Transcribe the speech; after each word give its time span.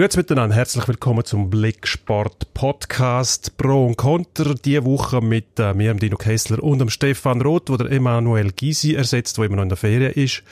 Grüezi 0.00 0.16
miteinander, 0.16 0.56
herzlich 0.56 0.88
willkommen 0.88 1.26
zum 1.26 1.50
Blicksport 1.50 2.54
Podcast 2.54 3.58
Pro 3.58 3.84
und 3.84 3.98
Contra. 3.98 4.54
Diese 4.54 4.86
Woche 4.86 5.20
mit 5.20 5.58
äh, 5.58 5.74
mir, 5.74 5.92
Dino 5.92 6.16
Kessler 6.16 6.62
und 6.62 6.78
dem 6.78 6.88
Stefan 6.88 7.42
Roth, 7.42 7.68
der 7.68 7.92
Emanuel 7.92 8.50
Gysi 8.50 8.94
ersetzt, 8.94 9.36
der 9.36 9.44
immer 9.44 9.56
noch 9.56 9.64
in 9.64 9.68
der 9.68 9.76
Ferien 9.76 10.12
ist. 10.12 10.42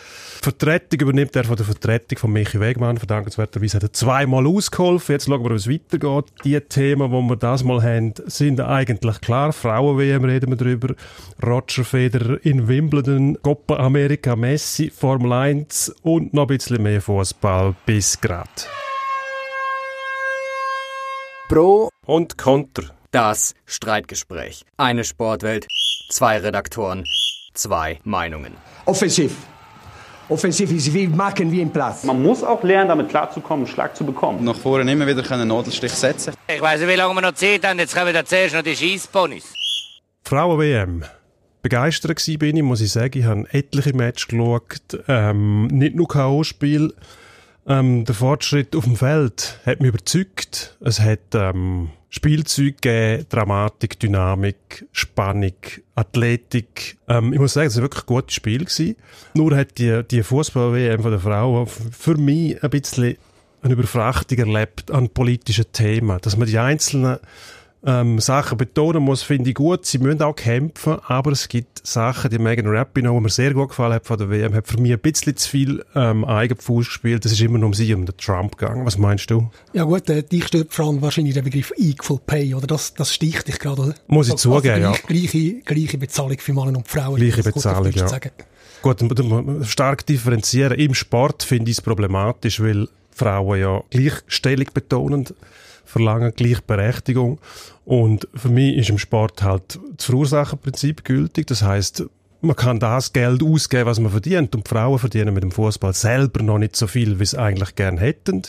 Vertretung 0.42 1.00
übernimmt 1.00 1.34
er 1.34 1.44
von 1.44 1.56
der 1.56 1.64
Vertretung 1.64 2.18
von 2.18 2.30
Michi 2.30 2.60
Wegmann. 2.60 2.98
Verdankenswerterweise 2.98 3.76
hat 3.78 3.84
er 3.84 3.92
zweimal 3.94 4.46
ausgeholfen. 4.46 5.14
Jetzt 5.14 5.28
schauen 5.28 5.42
wir, 5.42 5.52
wie 5.52 5.54
es 5.54 5.66
weitergeht. 5.66 6.26
Die 6.44 6.60
Themen, 6.60 7.10
die 7.10 7.30
wir 7.30 7.36
das 7.36 7.64
mal 7.64 7.82
haben, 7.82 8.12
sind 8.26 8.60
eigentlich 8.60 9.18
klar. 9.22 9.54
Frauen-WM 9.54 10.26
reden 10.26 10.50
wir 10.50 10.56
drüber. 10.58 10.94
Roger 11.42 11.84
Federer 11.84 12.36
in 12.44 12.68
Wimbledon, 12.68 13.38
Copa 13.40 13.76
America, 13.76 14.36
Messi, 14.36 14.90
Formel 14.94 15.32
1 15.32 15.94
und 16.02 16.34
noch 16.34 16.42
ein 16.42 16.48
bisschen 16.48 16.82
mehr 16.82 17.00
Fußball 17.00 17.74
bis 17.86 18.20
grad. 18.20 18.68
Pro 21.48 21.88
und 22.04 22.36
Konter. 22.36 22.82
Das 23.10 23.54
Streitgespräch. 23.64 24.66
Eine 24.76 25.02
Sportwelt, 25.02 25.66
zwei 26.10 26.36
Redaktoren, 26.36 27.04
zwei 27.54 28.00
Meinungen. 28.04 28.52
Offensiv. 28.84 29.34
Offensiv 30.28 30.70
ist 30.70 30.92
wie 30.92 31.08
machen 31.08 31.50
wie 31.50 31.62
im 31.62 31.70
Platz. 31.70 32.04
Man 32.04 32.22
muss 32.22 32.44
auch 32.44 32.62
lernen, 32.62 32.88
damit 32.88 33.08
klarzukommen, 33.08 33.64
einen 33.64 33.74
Schlag 33.74 33.96
zu 33.96 34.04
bekommen. 34.04 34.44
Nach 34.44 34.56
vorne 34.56 34.92
immer 34.92 35.06
wieder 35.06 35.24
einen 35.32 35.48
Nadelstich 35.48 35.92
setzen. 35.92 36.34
Ich 36.54 36.60
weiß 36.60 36.80
nicht, 36.80 36.90
wie 36.90 36.96
lange 36.96 37.14
wir 37.14 37.22
noch 37.22 37.32
Zeit 37.32 37.66
haben. 37.66 37.78
Jetzt 37.78 37.96
kommen 37.96 38.12
wir 38.12 38.24
zuerst 38.26 38.54
noch 38.54 38.62
die 38.62 38.76
Schießponys. 38.76 39.54
Frauen-WM. 40.24 41.02
Begeistert 41.62 42.28
war 42.28 42.36
bin 42.36 42.58
ich, 42.58 42.62
muss 42.62 42.82
ich 42.82 42.92
sagen. 42.92 43.18
Ich 43.18 43.24
habe 43.24 43.46
etliche 43.52 43.94
Matches 43.96 44.28
geschaut. 44.28 45.02
Ähm, 45.08 45.68
nicht 45.68 45.94
nur 45.94 46.08
K.O.-Spiel. 46.08 46.92
Ähm, 47.68 48.06
der 48.06 48.14
Fortschritt 48.14 48.74
auf 48.74 48.84
dem 48.84 48.96
Feld 48.96 49.60
hat 49.66 49.80
mich 49.80 49.90
überzeugt. 49.90 50.76
Es 50.80 51.00
hat 51.00 51.34
ähm, 51.34 51.90
Spielzeug 52.08 52.80
gegeben, 52.80 53.26
Dramatik, 53.28 54.00
Dynamik, 54.00 54.86
Spannung, 54.92 55.52
Athletik. 55.94 56.96
Ähm, 57.08 57.34
ich 57.34 57.38
muss 57.38 57.52
sagen, 57.52 57.66
es 57.66 57.76
war 57.76 57.82
wirklich 57.82 58.04
ein 58.04 58.06
gutes 58.06 58.34
Spiel. 58.34 58.60
Gewesen. 58.60 58.96
Nur 59.34 59.54
hat 59.54 59.76
die, 59.76 60.02
die 60.10 60.22
Fußball-WM 60.22 61.02
der 61.02 61.20
Frauen 61.20 61.66
für 61.66 62.16
mich 62.16 62.62
ein 62.62 62.70
bisschen 62.70 63.16
eine 63.60 63.74
Überfrachtung 63.74 64.38
erlebt 64.38 64.90
an 64.90 65.10
politischen 65.10 65.70
Themen. 65.70 66.18
Dass 66.22 66.38
man 66.38 66.48
die 66.48 66.58
einzelnen 66.58 67.18
ähm, 67.84 68.18
Sachen 68.18 68.58
betonen 68.58 69.02
muss, 69.02 69.22
finde 69.22 69.50
ich 69.50 69.54
gut. 69.54 69.86
Sie 69.86 69.98
müssen 69.98 70.22
auch 70.22 70.34
kämpfen, 70.34 70.98
aber 71.06 71.30
es 71.32 71.48
gibt 71.48 71.86
Sachen, 71.86 72.30
die 72.30 72.38
Megan 72.38 72.66
Rapinoe, 72.66 73.14
die 73.14 73.20
mir 73.20 73.30
sehr 73.30 73.54
gut 73.54 73.68
gefallen 73.68 73.94
hat 73.94 74.06
von 74.06 74.18
der 74.18 74.30
WM, 74.30 74.54
hat 74.54 74.66
für 74.66 74.80
mich 74.80 74.92
ein 74.92 74.98
bisschen 74.98 75.36
zu 75.36 75.48
viel 75.48 75.84
ähm, 75.94 76.24
Eigenfuß 76.24 76.86
gespielt. 76.86 77.24
Das 77.24 77.32
ist 77.32 77.40
immer 77.40 77.58
nur 77.58 77.68
um 77.68 77.74
sie, 77.74 77.94
um 77.94 78.04
den 78.04 78.16
Trump 78.16 78.58
gegangen. 78.58 78.84
Was 78.84 78.98
meinst 78.98 79.30
du? 79.30 79.50
Ja 79.72 79.84
gut, 79.84 80.10
äh, 80.10 80.22
dich 80.22 80.46
stört 80.46 80.74
vor 80.74 80.86
allem 80.86 81.02
wahrscheinlich 81.02 81.34
der 81.34 81.42
Begriff 81.42 81.72
Equal 81.76 82.18
Pay, 82.26 82.54
oder? 82.54 82.66
Das, 82.66 82.94
das 82.94 83.14
sticht 83.14 83.46
dich 83.46 83.58
gerade, 83.58 83.82
oder? 83.82 83.94
Muss 84.08 84.26
ich 84.26 84.32
also, 84.32 84.56
zugeben, 84.56 84.84
also 84.84 85.00
gleich, 85.06 85.24
ja. 85.24 85.28
Gleiche, 85.30 85.60
gleiche 85.62 85.98
Bezahlung 85.98 86.38
für 86.38 86.52
Männer 86.52 86.76
und 86.78 86.88
Frauen. 86.88 87.16
Gleiche 87.16 87.42
Bezahlung, 87.42 87.92
ja. 87.92 88.08
Sagen. 88.08 88.30
Gut, 88.82 89.02
stark 89.66 90.06
differenzieren. 90.06 90.78
Im 90.78 90.94
Sport 90.94 91.42
finde 91.42 91.70
ich 91.70 91.78
es 91.78 91.80
problematisch, 91.80 92.60
weil 92.60 92.88
Frauen 93.10 93.60
ja 93.60 93.82
Gleichstellung 93.90 94.66
betonend 94.72 95.34
verlangen 95.88 96.32
Gleichberechtigung. 96.34 97.40
Und 97.84 98.28
für 98.34 98.50
mich 98.50 98.76
ist 98.76 98.90
im 98.90 98.98
Sport 98.98 99.42
halt 99.42 99.78
das 99.96 100.04
Verursacherprinzip 100.06 101.04
gültig. 101.04 101.46
Das 101.46 101.62
heißt, 101.62 102.04
man 102.40 102.54
kann 102.54 102.78
das 102.78 103.12
Geld 103.12 103.42
ausgeben, 103.42 103.86
was 103.86 103.98
man 103.98 104.12
verdient. 104.12 104.54
Und 104.54 104.66
die 104.66 104.68
Frauen 104.68 104.98
verdienen 104.98 105.34
mit 105.34 105.42
dem 105.42 105.50
Fußball 105.50 105.94
selber 105.94 106.42
noch 106.42 106.58
nicht 106.58 106.76
so 106.76 106.86
viel, 106.86 107.18
wie 107.18 107.24
sie 107.24 107.38
eigentlich 107.38 107.74
gern 107.74 107.98
hätten, 107.98 108.42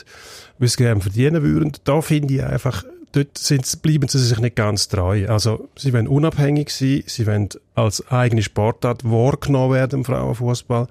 wie 0.60 0.68
sie 0.68 0.78
gerne 0.78 1.02
verdienen 1.02 1.42
würden. 1.42 1.72
Da 1.86 2.02
finde 2.02 2.34
ich 2.34 2.44
einfach, 2.44 2.84
dort 3.14 3.38
sind, 3.38 3.82
bleiben 3.82 4.10
sie 4.10 4.20
sich 4.20 4.40
nicht 4.40 4.58
ganz 4.58 4.90
treu. 4.90 5.28
Also, 5.30 5.70
sie 5.78 5.94
wollen 5.94 6.08
unabhängig 6.08 6.70
sein, 6.72 7.04
sie 7.08 7.26
wollen 7.26 7.50
als 7.74 8.06
eigene 8.12 8.44
Sportart 8.44 9.06
wahrgenommen 9.06 9.74
werden 9.74 10.00
im 10.00 10.06
Frauenfußball. 10.06 10.88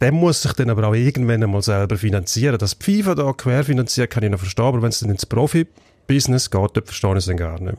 Der 0.00 0.12
muss 0.12 0.42
sich 0.42 0.52
dann 0.52 0.70
aber 0.70 0.88
auch 0.88 0.94
irgendwann 0.94 1.42
einmal 1.42 1.62
selber 1.62 1.96
finanzieren. 1.96 2.58
Dass 2.58 2.78
die 2.78 2.84
FIFA 2.84 3.14
da 3.14 3.32
querfinanziert, 3.32 4.10
kann 4.10 4.24
ich 4.24 4.30
noch 4.30 4.38
verstehen, 4.38 4.66
aber 4.66 4.82
wenn 4.82 4.90
es 4.90 5.00
dann 5.00 5.10
ins 5.10 5.26
Profi 5.26 5.66
Business 6.06 6.50
geht, 6.50 6.70
dort 6.74 6.86
verstehe 6.86 7.12
ich 7.12 7.18
es 7.18 7.26
dann 7.26 7.36
gar 7.36 7.52
nicht 7.52 7.62
mehr. 7.62 7.76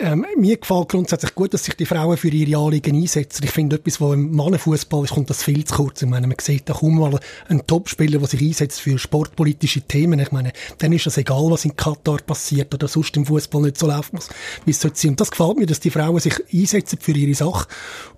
Ähm, 0.00 0.24
mir 0.36 0.56
gefällt 0.56 0.90
grundsätzlich 0.90 1.34
gut, 1.34 1.52
dass 1.52 1.64
sich 1.64 1.74
die 1.74 1.84
Frauen 1.84 2.16
für 2.16 2.28
ihre 2.28 2.56
Anliegen 2.56 2.94
einsetzen. 2.94 3.42
Ich 3.42 3.50
finde, 3.50 3.76
etwas, 3.76 4.00
was 4.00 4.14
im 4.14 4.30
Mannenfußball 4.30 5.02
ist, 5.02 5.14
kommt 5.14 5.28
das 5.28 5.42
viel 5.42 5.64
zu 5.64 5.74
kurz. 5.74 6.02
Ich 6.02 6.08
meine, 6.08 6.28
man 6.28 6.36
sieht 6.40 6.68
da 6.68 6.72
kaum 6.74 7.00
mal 7.00 7.18
einen 7.48 7.66
Topspieler, 7.66 8.20
der 8.20 8.28
sich 8.28 8.40
einsetzt 8.40 8.80
für 8.80 8.96
sportpolitische 8.96 9.80
Themen. 9.80 10.20
Ich 10.20 10.30
meine, 10.30 10.52
dann 10.78 10.92
ist 10.92 11.08
es 11.08 11.16
egal, 11.16 11.50
was 11.50 11.64
in 11.64 11.74
Katar 11.74 12.18
passiert 12.18 12.72
oder 12.72 12.86
sonst 12.86 13.16
im 13.16 13.26
Fußball 13.26 13.62
nicht 13.62 13.76
so 13.76 13.88
laufen 13.88 14.14
muss, 14.14 14.28
wie 14.64 14.70
es 14.70 14.80
sollte 14.80 15.00
sein. 15.00 15.10
Und 15.10 15.20
das 15.20 15.32
gefällt 15.32 15.58
mir, 15.58 15.66
dass 15.66 15.80
die 15.80 15.90
Frauen 15.90 16.20
sich 16.20 16.34
einsetzen 16.54 17.00
für 17.02 17.10
ihre 17.10 17.34
Sache. 17.34 17.66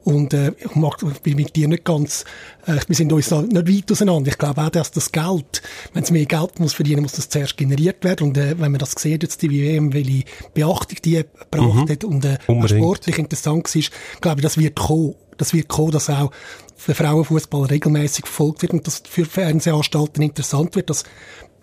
Und 0.04 0.32
äh, 0.32 0.52
ich, 0.58 0.74
mag, 0.76 0.96
ich 1.02 1.20
bin 1.20 1.36
mit 1.36 1.54
dir 1.56 1.68
nicht 1.68 1.84
ganz, 1.84 2.24
äh, 2.66 2.78
wir 2.86 2.96
sind 2.96 3.12
uns 3.12 3.28
da 3.28 3.42
nicht 3.42 3.54
weit 3.54 3.92
auseinander. 3.92 4.30
Ich 4.30 4.38
glaube 4.38 4.62
auch, 4.62 4.70
dass 4.70 4.90
das 4.90 5.12
Geld, 5.12 5.62
wenn 5.92 6.02
es 6.02 6.10
mehr 6.10 6.24
Geld 6.24 6.58
muss 6.58 6.72
verdienen, 6.72 7.02
muss 7.02 7.12
das 7.12 7.28
zuerst 7.28 7.56
generiert 7.56 8.02
werden. 8.02 8.28
Und 8.28 8.38
äh, 8.38 8.58
wenn 8.58 8.72
man 8.72 8.78
das 8.78 8.92
sieht, 8.92 9.22
jetzt 9.22 9.42
die 9.42 9.50
WM, 9.50 9.92
welche 9.92 10.24
Beachtung 10.54 10.98
die 11.04 11.22
gebracht 11.22 11.74
mhm. 11.74 11.88
hat 11.88 12.04
und 12.04 12.24
äh, 12.24 12.38
sportlich 12.42 13.18
interessant 13.18 13.74
war, 13.74 13.82
glaube 14.20 14.40
ich, 14.40 14.42
das 14.42 14.58
wird 14.58 14.76
kommen. 14.76 15.14
Das 15.36 15.54
wird 15.54 15.68
kommen, 15.68 15.92
dass 15.92 16.10
auch 16.10 16.30
für 16.76 16.94
Frauenfußball 16.94 17.66
regelmäßig 17.66 18.26
verfolgt 18.26 18.62
wird 18.62 18.72
und 18.72 18.86
das 18.86 19.02
für 19.08 19.24
Fernsehanstalten 19.24 20.22
interessant 20.22 20.76
wird, 20.76 20.90
dass 20.90 21.04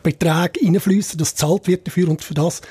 Beträge 0.03 0.59
reinfließen, 0.63 1.17
dass 1.17 1.35
zahlt 1.35 1.67
wird 1.67 1.87
dafür 1.87 2.09
und 2.09 2.23
für 2.23 2.33
das 2.33 2.61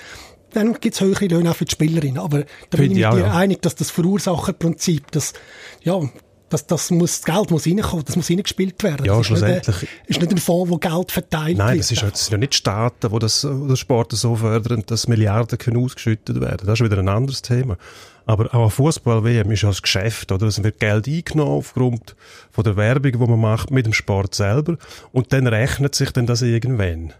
dann 0.56 0.74
gibt 0.74 0.94
es 0.94 1.00
höhere 1.00 1.26
Löhne 1.26 1.50
auch 1.50 1.56
für 1.56 1.66
die 1.66 1.72
Spielerinnen. 1.72 2.18
Aber 2.18 2.44
da 2.70 2.78
bin 2.78 2.92
ich 2.92 2.98
mit 2.98 3.12
dir 3.12 3.18
ja. 3.18 3.34
einig, 3.34 3.62
dass 3.62 3.74
das 3.74 3.90
Verursacherprinzip, 3.90 5.10
das, 5.10 5.34
ja, 5.82 6.00
das, 6.48 6.66
das, 6.66 6.90
muss, 6.90 7.20
das 7.20 7.34
Geld 7.34 7.50
muss 7.50 7.66
reinkommen, 7.66 8.04
das 8.04 8.16
muss 8.16 8.30
reingespielt 8.30 8.82
werden. 8.82 9.04
Ja, 9.04 9.18
das 9.18 9.26
schlussendlich. 9.26 9.68
Ist 9.68 9.82
nicht, 9.82 9.92
ein, 9.92 10.06
ist 10.06 10.20
nicht 10.20 10.32
ein 10.32 10.38
Fonds, 10.38 10.70
wo 10.70 10.78
Geld 10.78 11.12
verteilt 11.12 11.58
Nein, 11.58 11.74
wird. 11.74 11.80
das, 11.80 11.90
ist, 11.90 12.02
das 12.02 12.24
sind 12.26 12.32
ja 12.32 12.38
nicht 12.38 12.54
Staaten, 12.54 13.12
die 13.12 13.18
das, 13.18 13.46
das 13.68 13.78
Sport 13.78 14.12
so 14.12 14.36
fördern, 14.36 14.82
dass 14.86 15.08
Milliarden 15.08 15.58
können 15.58 15.84
ausgeschüttet 15.84 16.40
werden. 16.40 16.66
Das 16.66 16.80
ist 16.80 16.84
wieder 16.84 16.98
ein 16.98 17.08
anderes 17.08 17.42
Thema. 17.42 17.76
Aber 18.24 18.52
auch 18.54 18.70
Fußball-WM 18.70 19.50
ist 19.52 19.62
ja 19.62 19.68
ein 19.68 19.76
Geschäft, 19.80 20.32
oder? 20.32 20.46
Es 20.46 20.62
wird 20.62 20.80
Geld 20.80 21.06
eingenommen 21.06 21.52
aufgrund 21.52 22.16
von 22.50 22.64
der 22.64 22.76
Werbung, 22.76 23.12
die 23.12 23.18
man 23.18 23.40
macht 23.40 23.70
mit 23.70 23.86
dem 23.86 23.92
Sport 23.92 24.34
selber. 24.34 24.78
Und 25.12 25.32
dann 25.32 25.46
rechnet 25.46 25.94
sich 25.94 26.10
dann 26.10 26.26
das 26.26 26.42
irgendwann. 26.42 27.12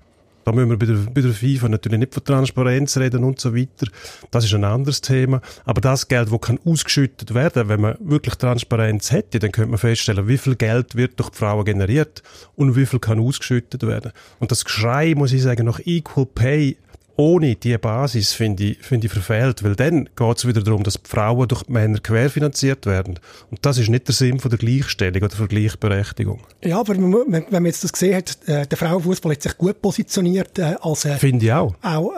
Da 0.47 0.53
müssen 0.53 0.71
wir 0.71 0.79
bei 0.79 0.87
der, 0.87 0.95
bei 1.13 1.23
der 1.23 1.33
FIFA 1.33 1.69
natürlich 1.69 1.99
nicht 1.99 2.15
von 2.15 2.23
Transparenz 2.23 2.97
reden 2.99 3.25
und 3.25 3.41
so 3.41 3.53
weiter. 3.53 3.89
Das 4.31 4.45
ist 4.45 4.55
ein 4.55 4.63
anderes 4.63 5.01
Thema. 5.01 5.41
Aber 5.65 5.81
das 5.81 6.07
Geld, 6.07 6.31
das 6.31 6.41
kann 6.41 6.61
ausgeschüttet 6.65 7.35
werden, 7.35 7.69
wenn 7.69 7.81
man 7.81 7.97
wirklich 7.99 8.37
Transparenz 8.37 9.11
hätte, 9.11 9.41
dann 9.41 9.51
könnte 9.51 9.71
man 9.71 9.79
feststellen, 9.79 10.29
wie 10.29 10.39
viel 10.39 10.55
Geld 10.55 10.95
wird 10.95 11.19
durch 11.19 11.31
die 11.31 11.39
Frauen 11.39 11.65
generiert 11.65 12.23
und 12.55 12.77
wie 12.77 12.87
viel 12.87 13.01
kann 13.01 13.19
ausgeschüttet 13.19 13.85
werden. 13.89 14.13
Und 14.39 14.53
das 14.53 14.65
Geschrei, 14.65 15.17
muss 15.17 15.33
ich 15.33 15.43
sagen, 15.43 15.67
nach 15.67 15.81
Equal 15.85 16.27
Pay 16.27 16.77
ohne 17.17 17.57
diese 17.57 17.79
Basis 17.79 18.33
finde 18.33 18.65
ich, 18.65 18.79
finde 18.79 19.07
ich 19.07 19.13
verfehlt, 19.13 19.63
weil 19.65 19.75
dann 19.75 20.09
geht 20.15 20.37
es 20.37 20.47
wieder 20.47 20.63
darum, 20.63 20.83
dass 20.83 20.99
Frauen 21.05 21.49
durch 21.49 21.67
Männer 21.69 21.99
querfinanziert 21.99 22.87
werden. 22.87 23.19
Und 23.51 23.65
das 23.65 23.79
ist 23.79 23.89
nicht 23.89 24.07
der 24.07 24.15
Sinn 24.15 24.39
von 24.39 24.51
der 24.51 24.59
Gleichstellung 24.59 25.23
oder 25.23 25.35
der 25.35 25.47
Gleichberechtigung. 25.47 26.41
Ja, 26.63 26.81
aber 26.81 26.97
wenn 26.97 27.47
man 27.51 27.67
jetzt 27.67 27.85
das 27.85 27.93
gesehen 27.93 28.17
hat, 28.17 28.39
äh, 28.47 28.67
der 28.67 28.79
Frauenfußball 28.79 29.33
hat 29.33 29.43
sich 29.43 29.57
gut 29.57 29.81
positioniert 29.81 30.59
äh, 30.59 30.77
als 30.81 31.05
äh, 31.05 31.17
finde 31.17 31.47
ich 31.47 31.53
auch. 31.53 31.75
auch 31.83 32.13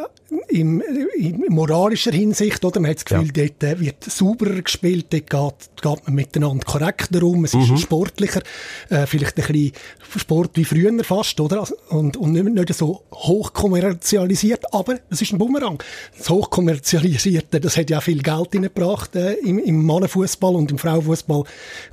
im, 0.49 0.83
in 1.17 1.45
moralischer 1.49 2.13
Hinsicht, 2.13 2.65
oder? 2.65 2.81
Man 2.81 2.91
hat 2.91 2.99
das 2.99 3.05
Gefühl, 3.05 3.31
ja. 3.35 3.47
dort 3.47 3.63
äh, 3.63 3.81
wird 3.81 4.05
sauberer 4.05 4.61
gespielt, 4.61 5.07
dort 5.11 5.31
geht, 5.31 5.83
geht 5.83 6.07
man 6.07 6.15
miteinander 6.15 6.65
korrekter 6.65 7.23
um, 7.23 7.45
es 7.45 7.55
ist 7.55 7.71
mhm. 7.71 7.79
sportlicher, 7.79 8.43
äh, 8.91 9.07
vielleicht 9.07 9.39
ein 9.39 9.47
bisschen 9.47 9.73
Sport 10.17 10.53
wie 10.55 10.65
früher 10.65 10.93
fast, 11.05 11.41
oder? 11.41 11.61
Also, 11.61 11.77
und, 11.91 12.17
und 12.17 12.33
nicht, 12.33 12.45
nicht 12.45 12.75
so 12.75 13.03
hochkommerzialisiert, 13.13 14.73
aber 14.73 14.99
es 15.11 15.23
ist 15.23 15.33
ein 15.33 15.39
Bumerang. 15.39 15.83
Das 16.17 16.29
Hochkommerzialisierte, 16.29 17.61
das 17.61 17.77
hat 17.77 17.91
ja 17.91 17.99
auch 17.99 18.03
viel 18.03 18.23
Geld 18.23 18.55
reingebracht 18.55 19.17
äh, 19.17 19.35
im, 19.35 19.59
im 19.59 19.85
Mannenfußball 19.85 20.55
und 20.55 20.71
im 20.71 20.79
Frauenfußball 20.79 21.45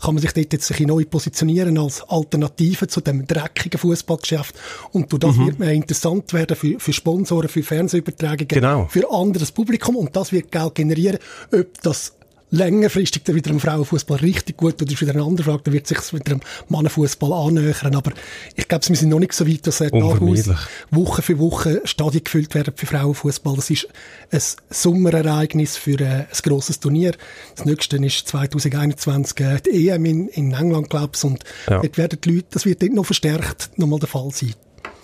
kann 0.01 0.13
man 0.13 0.21
sich 0.21 0.33
dort 0.33 0.51
jetzt 0.51 0.69
ein 0.71 0.73
bisschen 0.73 0.87
neu 0.87 1.05
positionieren 1.05 1.77
als 1.77 2.01
Alternative 2.09 2.87
zu 2.87 3.01
dem 3.01 3.25
dreckigen 3.25 3.79
Fußballgeschäft 3.79 4.55
und 4.91 5.11
durch 5.11 5.19
das 5.21 5.35
mhm. 5.35 5.47
wird 5.47 5.59
man 5.59 5.69
interessant 5.69 6.33
werden 6.33 6.55
für, 6.55 6.79
für 6.79 6.93
Sponsoren, 6.93 7.49
für 7.49 7.63
Fernsehübertragungen 7.63 8.24
Übertragungen 8.25 8.47
genau. 8.47 8.87
für 8.87 9.09
anderes 9.11 9.51
Publikum 9.51 9.95
und 9.95 10.15
das 10.15 10.31
wird 10.31 10.51
Geld 10.51 10.75
generieren. 10.75 11.19
Ob 11.51 11.81
das 11.81 12.13
längerfristig 12.51 13.23
dann 13.23 13.35
wieder 13.35 13.49
im 13.49 13.59
Frauenfußball 13.59 14.19
richtig 14.19 14.55
gut 14.55 14.81
oder 14.81 14.91
ist 14.91 15.01
wieder 15.01 15.13
eine 15.13 15.23
andere 15.23 15.45
Frage, 15.45 15.63
dann 15.63 15.73
wird 15.73 15.87
sich 15.87 15.97
wieder 16.13 16.33
im 16.33 16.41
Mannenfußball 16.69 17.33
annähern. 17.33 17.95
Aber 17.95 18.11
ich 18.55 18.67
glaube, 18.67 18.87
wir 18.87 18.95
sind 18.95 19.09
noch 19.09 19.19
nicht 19.19 19.33
so 19.33 19.47
weit, 19.47 19.65
dass 19.67 19.79
nachher 19.79 20.57
Woche 20.91 21.21
für 21.21 21.39
Woche 21.39 21.81
Stadien 21.83 22.23
gefüllt 22.23 22.53
werden 22.53 22.73
für 22.75 22.85
Frauenfußball. 22.85 23.55
Das 23.55 23.69
ist 23.71 23.87
ein 24.31 24.41
Sommerereignis 24.69 25.75
für 25.75 25.99
äh, 25.99 26.05
ein 26.05 26.27
grosses 26.43 26.79
Turnier. 26.79 27.13
Das 27.55 27.65
nächste 27.65 27.97
ist 27.97 28.27
2021 28.27 29.39
äh, 29.39 29.59
die 29.65 29.89
EM 29.89 30.05
in, 30.05 30.27
in 30.29 30.53
England, 30.53 30.89
glaube 30.89 31.11
ich. 31.15 31.23
Und 31.23 31.43
ja. 31.69 31.81
dort 31.81 31.97
werden 31.97 32.19
die 32.23 32.35
Leute, 32.35 32.47
das 32.51 32.65
wird 32.65 32.81
dort 32.81 32.93
noch 32.93 33.05
verstärkt 33.05 33.71
nochmal 33.77 33.99
der 33.99 34.07
Fall 34.07 34.29
sein. 34.31 34.53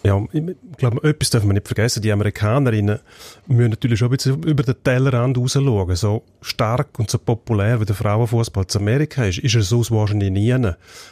Ja, 0.03 0.19
ich 0.33 0.44
glaube, 0.77 1.07
etwas 1.07 1.30
dürfen 1.30 1.50
wir 1.50 1.53
nicht 1.53 1.68
vergessen. 1.68 2.01
Die 2.01 2.12
Amerikanerinnen 2.12 3.00
müssen 3.45 3.69
natürlich 3.69 4.00
schon 4.00 4.07
ein 4.07 4.18
bisschen 4.18 4.44
über 4.44 4.63
den 4.63 4.75
Tellerrand 4.83 5.38
raus 5.38 5.53
schauen. 5.53 5.95
So 5.95 6.24
stark 6.42 6.98
und 6.98 7.12
so 7.12 7.19
populär 7.19 7.80
wie 7.80 7.86
der 7.86 7.95
Frauenfußball 7.95 8.65
zu 8.65 8.80
Amerika 8.80 9.25
ist, 9.25 9.38
ist 9.38 9.53
er 9.53 9.62
so 9.62 9.83
wahrscheinlich 9.92 10.31
nie. 10.31 10.56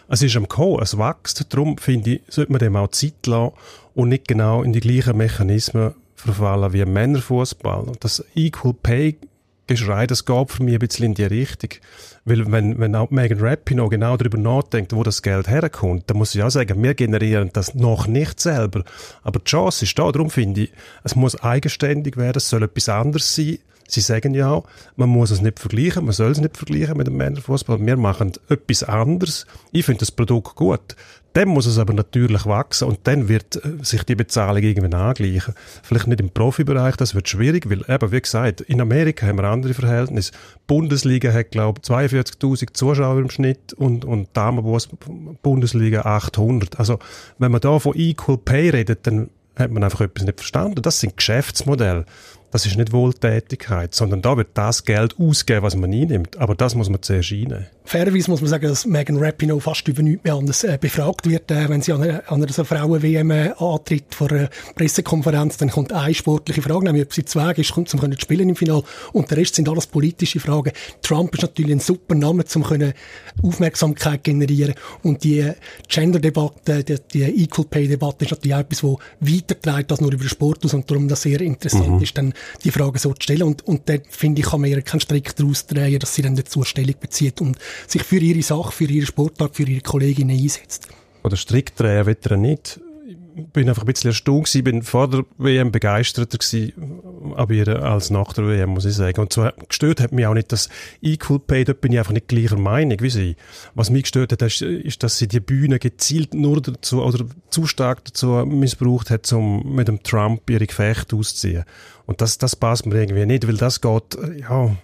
Es 0.08 0.24
ist 0.24 0.36
am 0.36 0.48
Kommen, 0.48 0.82
es 0.82 0.98
wächst. 0.98 1.54
Darum 1.54 1.78
finde 1.78 2.16
ich, 2.16 2.22
sollte 2.30 2.52
man 2.52 2.60
dem 2.60 2.76
auch 2.76 2.90
Zeit 2.90 3.28
lassen 3.28 3.54
und 3.94 4.10
nicht 4.10 4.28
genau 4.28 4.64
in 4.64 4.74
die 4.74 4.80
gleichen 4.80 5.18
Mechanismen 5.18 5.94
verfallen 6.16 6.74
wie 6.74 6.84
Männerfußball. 6.84 7.92
Das 8.00 8.26
Equal 8.34 8.74
Pay 8.74 9.18
Geschrei, 9.70 10.08
das 10.08 10.26
geht 10.26 10.50
für 10.50 10.64
mich 10.64 10.74
ein 10.74 10.80
bisschen 10.80 11.06
in 11.06 11.14
die 11.14 11.26
Richtung. 11.26 11.70
Weil 12.26 12.52
wenn, 12.52 12.80
wenn 12.80 12.96
auch 12.96 13.12
Megan 13.12 13.40
Rapinoe 13.40 13.88
genau 13.88 14.18
darüber 14.18 14.40
nachdenkt, 14.40 14.96
wo 14.96 15.04
das 15.04 15.22
Geld 15.22 15.48
herkommt, 15.48 16.10
dann 16.10 16.18
muss 16.18 16.34
ich 16.34 16.42
auch 16.42 16.50
sagen, 16.50 16.82
wir 16.82 16.96
generieren 16.96 17.52
das 17.54 17.76
noch 17.76 18.08
nicht 18.08 18.40
selber. 18.40 18.84
Aber 19.22 19.38
die 19.38 19.46
Chance 19.46 19.86
ist 19.86 19.98
da, 20.00 20.12
darum 20.12 20.32
finde 20.32 20.62
ich, 20.62 20.72
es 21.04 21.16
muss 21.16 21.40
eigenständig 21.44 22.18
werden, 22.18 22.38
es 22.38 22.50
soll 22.50 22.64
etwas 22.64 22.90
anderes 22.90 23.36
sein. 23.36 23.60
Sie 23.88 24.02
sagen 24.02 24.34
ja 24.34 24.52
auch, 24.52 24.66
man 24.96 25.10
muss 25.10 25.30
es 25.30 25.42
nicht 25.42 25.60
vergleichen, 25.60 26.06
man 26.06 26.14
soll 26.14 26.32
es 26.32 26.40
nicht 26.40 26.58
vergleichen 26.58 26.98
mit 26.98 27.06
dem 27.06 27.18
Männerfußball. 27.18 27.84
Wir 27.84 27.98
machen 27.98 28.32
etwas 28.48 28.84
anderes. 28.84 29.46
Ich 29.72 29.86
finde 29.86 30.00
das 30.00 30.12
Produkt 30.12 30.56
gut. 30.56 30.96
Dann 31.34 31.50
muss 31.50 31.68
es 31.68 31.78
aber 31.78 31.94
natürlich 31.94 32.46
wachsen 32.46 32.88
und 32.88 33.00
dann 33.04 33.30
wird 33.30 33.58
äh, 33.58 33.84
sich 33.84 34.04
die 34.04 34.16
Bezahlung 34.16 34.64
irgendwann 34.64 34.94
angleichen. 34.96 35.54
Vielleicht 35.84 36.08
nicht 36.08 36.22
im 36.22 36.32
Profibereich, 36.32 36.96
das 36.96 37.14
wird 37.14 37.30
schwierig, 37.30 37.70
weil 37.70 37.84
eben, 37.88 38.12
wie 38.12 38.22
gesagt, 38.22 38.62
in 38.62 38.82
Amerika 38.82 39.28
haben 39.28 39.38
wir 39.38 39.44
andere 39.46 39.74
Verhältnisse. 39.74 40.32
Die 40.32 40.38
Bundesliga 40.68 41.32
hat, 41.32 41.52
glaube 41.52 41.82
ich, 41.84 41.90
42'000 41.90 42.74
Zuschauer 42.74 43.20
im 43.20 43.30
Schnitt 43.30 43.74
und, 43.74 44.06
und 44.06 44.30
Damenbundesliga 44.34 46.02
800. 46.02 46.80
Also, 46.80 47.00
wenn 47.38 47.52
man 47.52 47.62
da 47.62 47.78
von 47.78 47.96
Equal 47.96 48.38
Pay 48.38 48.70
redet, 48.70 49.06
dann 49.06 49.30
hat 49.56 49.72
man 49.72 49.84
einfach 49.84 50.02
etwas 50.02 50.26
nicht 50.26 50.40
verstanden. 50.40 50.82
Das 50.82 51.00
sind 51.00 51.18
Geschäftsmodelle. 51.18 52.06
Das 52.52 52.66
ist 52.66 52.78
nicht 52.78 52.92
Wohltätigkeit, 52.92 53.94
sondern 53.94 54.24
da 54.24 54.36
wird 54.36 54.50
das 54.56 54.84
Geld 54.84 55.20
ausgeben, 55.20 55.62
was 55.62 55.76
man 55.76 55.94
einnimmt. 55.94 56.38
Aber 56.38 56.56
das 56.56 56.74
muss 56.74 56.90
man 56.90 57.02
zuerst 57.04 57.32
einnehmen. 57.32 57.68
Fairerweise 57.90 58.30
muss 58.30 58.42
man 58.42 58.52
sagen, 58.52 58.68
dass 58.68 58.86
Megan 58.86 59.18
Rapinoe 59.18 59.60
fast 59.60 59.88
über 59.88 60.04
nichts 60.04 60.24
mehr 60.24 60.36
anders 60.36 60.64
äh, 60.64 60.78
befragt 60.80 61.28
wird. 61.28 61.50
Äh, 61.50 61.70
wenn 61.70 61.82
sie 61.82 61.92
an 61.92 62.04
einer, 62.04 62.22
an 62.32 62.44
einer 62.44 62.54
so 62.54 62.64
Frauen-WM 62.64 63.32
äh, 63.32 63.52
antritt 63.58 64.14
vor 64.14 64.32
einer 64.32 64.52
Pressekonferenz, 64.76 65.58
dann 65.58 65.72
kommt 65.72 65.92
eine 65.92 66.14
sportliche 66.14 66.62
Frage, 66.62 66.86
nämlich 66.86 67.06
ob 67.06 67.14
sie 67.16 67.26
zu 67.26 67.40
Weg 67.40 67.58
ist, 67.58 67.76
um 67.76 67.88
zu 67.88 67.98
spielen 68.20 68.48
im 68.48 68.56
Finale. 68.56 68.84
Und 69.12 69.32
der 69.32 69.40
Rest 69.40 69.56
sind 69.56 69.68
alles 69.68 69.88
politische 69.88 70.40
Fragen. 70.40 70.72
Trump 71.02 71.34
ist 71.34 71.42
natürlich 71.42 71.72
ein 71.72 71.80
super 71.80 72.14
Name, 72.14 72.46
um 72.54 72.64
können 72.64 72.94
Aufmerksamkeit 73.42 74.24
generieren. 74.24 74.76
Und 75.02 75.24
die 75.24 75.52
Gender-Debatte, 75.88 76.84
die, 76.84 76.98
die 77.12 77.44
Equal-Pay-Debatte 77.44 78.26
ist 78.26 78.32
natürlich 78.32 78.54
auch 78.54 78.60
etwas, 78.60 78.82
das 78.82 79.32
weitertreibt 79.32 79.92
als 79.92 80.00
nur 80.00 80.14
über 80.14 80.26
den 80.26 80.30
Sport 80.30 80.64
aus 80.64 80.76
und 80.76 80.92
darum 80.92 81.08
das 81.08 81.24
sehr 81.24 81.42
interessant 81.42 81.90
mhm. 81.90 82.04
ist, 82.04 82.16
dann 82.16 82.36
die 82.64 82.70
Frage 82.70 83.00
so 83.00 83.14
zu 83.14 83.24
stellen. 83.24 83.42
Und, 83.42 83.66
und 83.66 83.90
dort, 83.90 84.04
finde 84.12 84.42
ich, 84.42 84.48
kann 84.48 84.62
man 84.62 84.70
ihr 84.70 84.80
keinen 84.84 85.00
Strick 85.00 85.36
daraus 85.36 85.66
drehen, 85.66 85.98
dass 85.98 86.14
sie 86.14 86.22
dann 86.22 86.36
dazu 86.36 86.64
Stellung 86.64 86.94
bezieht 87.00 87.42
und 87.42 87.58
sich 87.88 88.04
für 88.04 88.20
ihre 88.20 88.42
Sache, 88.42 88.72
für 88.72 88.86
ihre 88.86 89.06
Sportart, 89.06 89.56
für 89.56 89.64
ihre 89.64 89.82
Kolleginnen 89.82 90.38
einsetzt. 90.38 90.88
Oder 91.24 91.38
Strick 91.38 91.76
drehen 91.76 92.06
will 92.06 92.18
er 92.22 92.38
nicht 92.38 92.80
Ich 93.36 93.46
bin 93.48 93.70
einfach 93.70 93.84
ein 93.84 93.86
bisschen 93.86 94.10
erstaunt 94.10 94.46
gewesen, 94.46 94.64
bin 94.64 94.84
vor 94.84 95.10
der 95.10 95.24
WM 95.38 95.72
begeisterter 95.72 96.38
gewesen, 96.38 97.02
aber 97.36 97.54
ihr 97.54 97.68
als 97.84 98.10
nach 98.10 98.34
der 98.34 98.48
WM, 98.48 98.70
muss 98.70 98.86
ich 98.86 98.96
sagen. 98.96 99.22
Und 99.22 99.32
zwar 99.32 99.54
gestört 99.68 100.02
hat 100.02 100.12
mich 100.12 100.26
auch 100.26 100.34
nicht 100.34 100.52
das 100.52 100.70
Equal 101.02 101.40
Pay, 101.40 101.66
dort 101.66 101.82
bin 101.82 101.94
ich 101.94 102.00
einfach 102.00 102.14
nicht 102.14 102.28
gleicher 102.28 102.58
Meinung 102.58 103.00
wie 103.00 103.10
sie. 103.10 103.36
Was 103.76 103.90
mich 103.90 104.04
gestört 104.04 104.32
hat, 104.32 104.42
ist, 104.42 104.62
ist 104.62 105.04
dass 105.04 105.18
sie 105.18 105.28
die 105.28 105.40
Bühne 105.40 105.80
gezielt 105.80 106.34
nur 106.34 106.62
dazu, 106.62 107.02
oder 107.04 107.26
zu 107.50 107.66
stark 107.66 108.04
dazu 108.06 108.28
missbraucht 108.46 109.10
hat, 109.10 109.32
um 109.34 109.76
mit 109.76 109.88
dem 109.88 110.04
Trump 110.04 110.50
ihre 110.50 110.68
Gefechte 110.68 111.16
auszuziehen. 111.16 111.64
Und 112.06 112.22
das, 112.22 112.38
das 112.38 112.56
passt 112.56 112.86
mir 112.86 113.00
irgendwie 113.00 113.26
nicht, 113.26 113.48
weil 113.48 113.58
das 113.58 113.82
geht, 113.82 114.18
ja, 114.40 114.76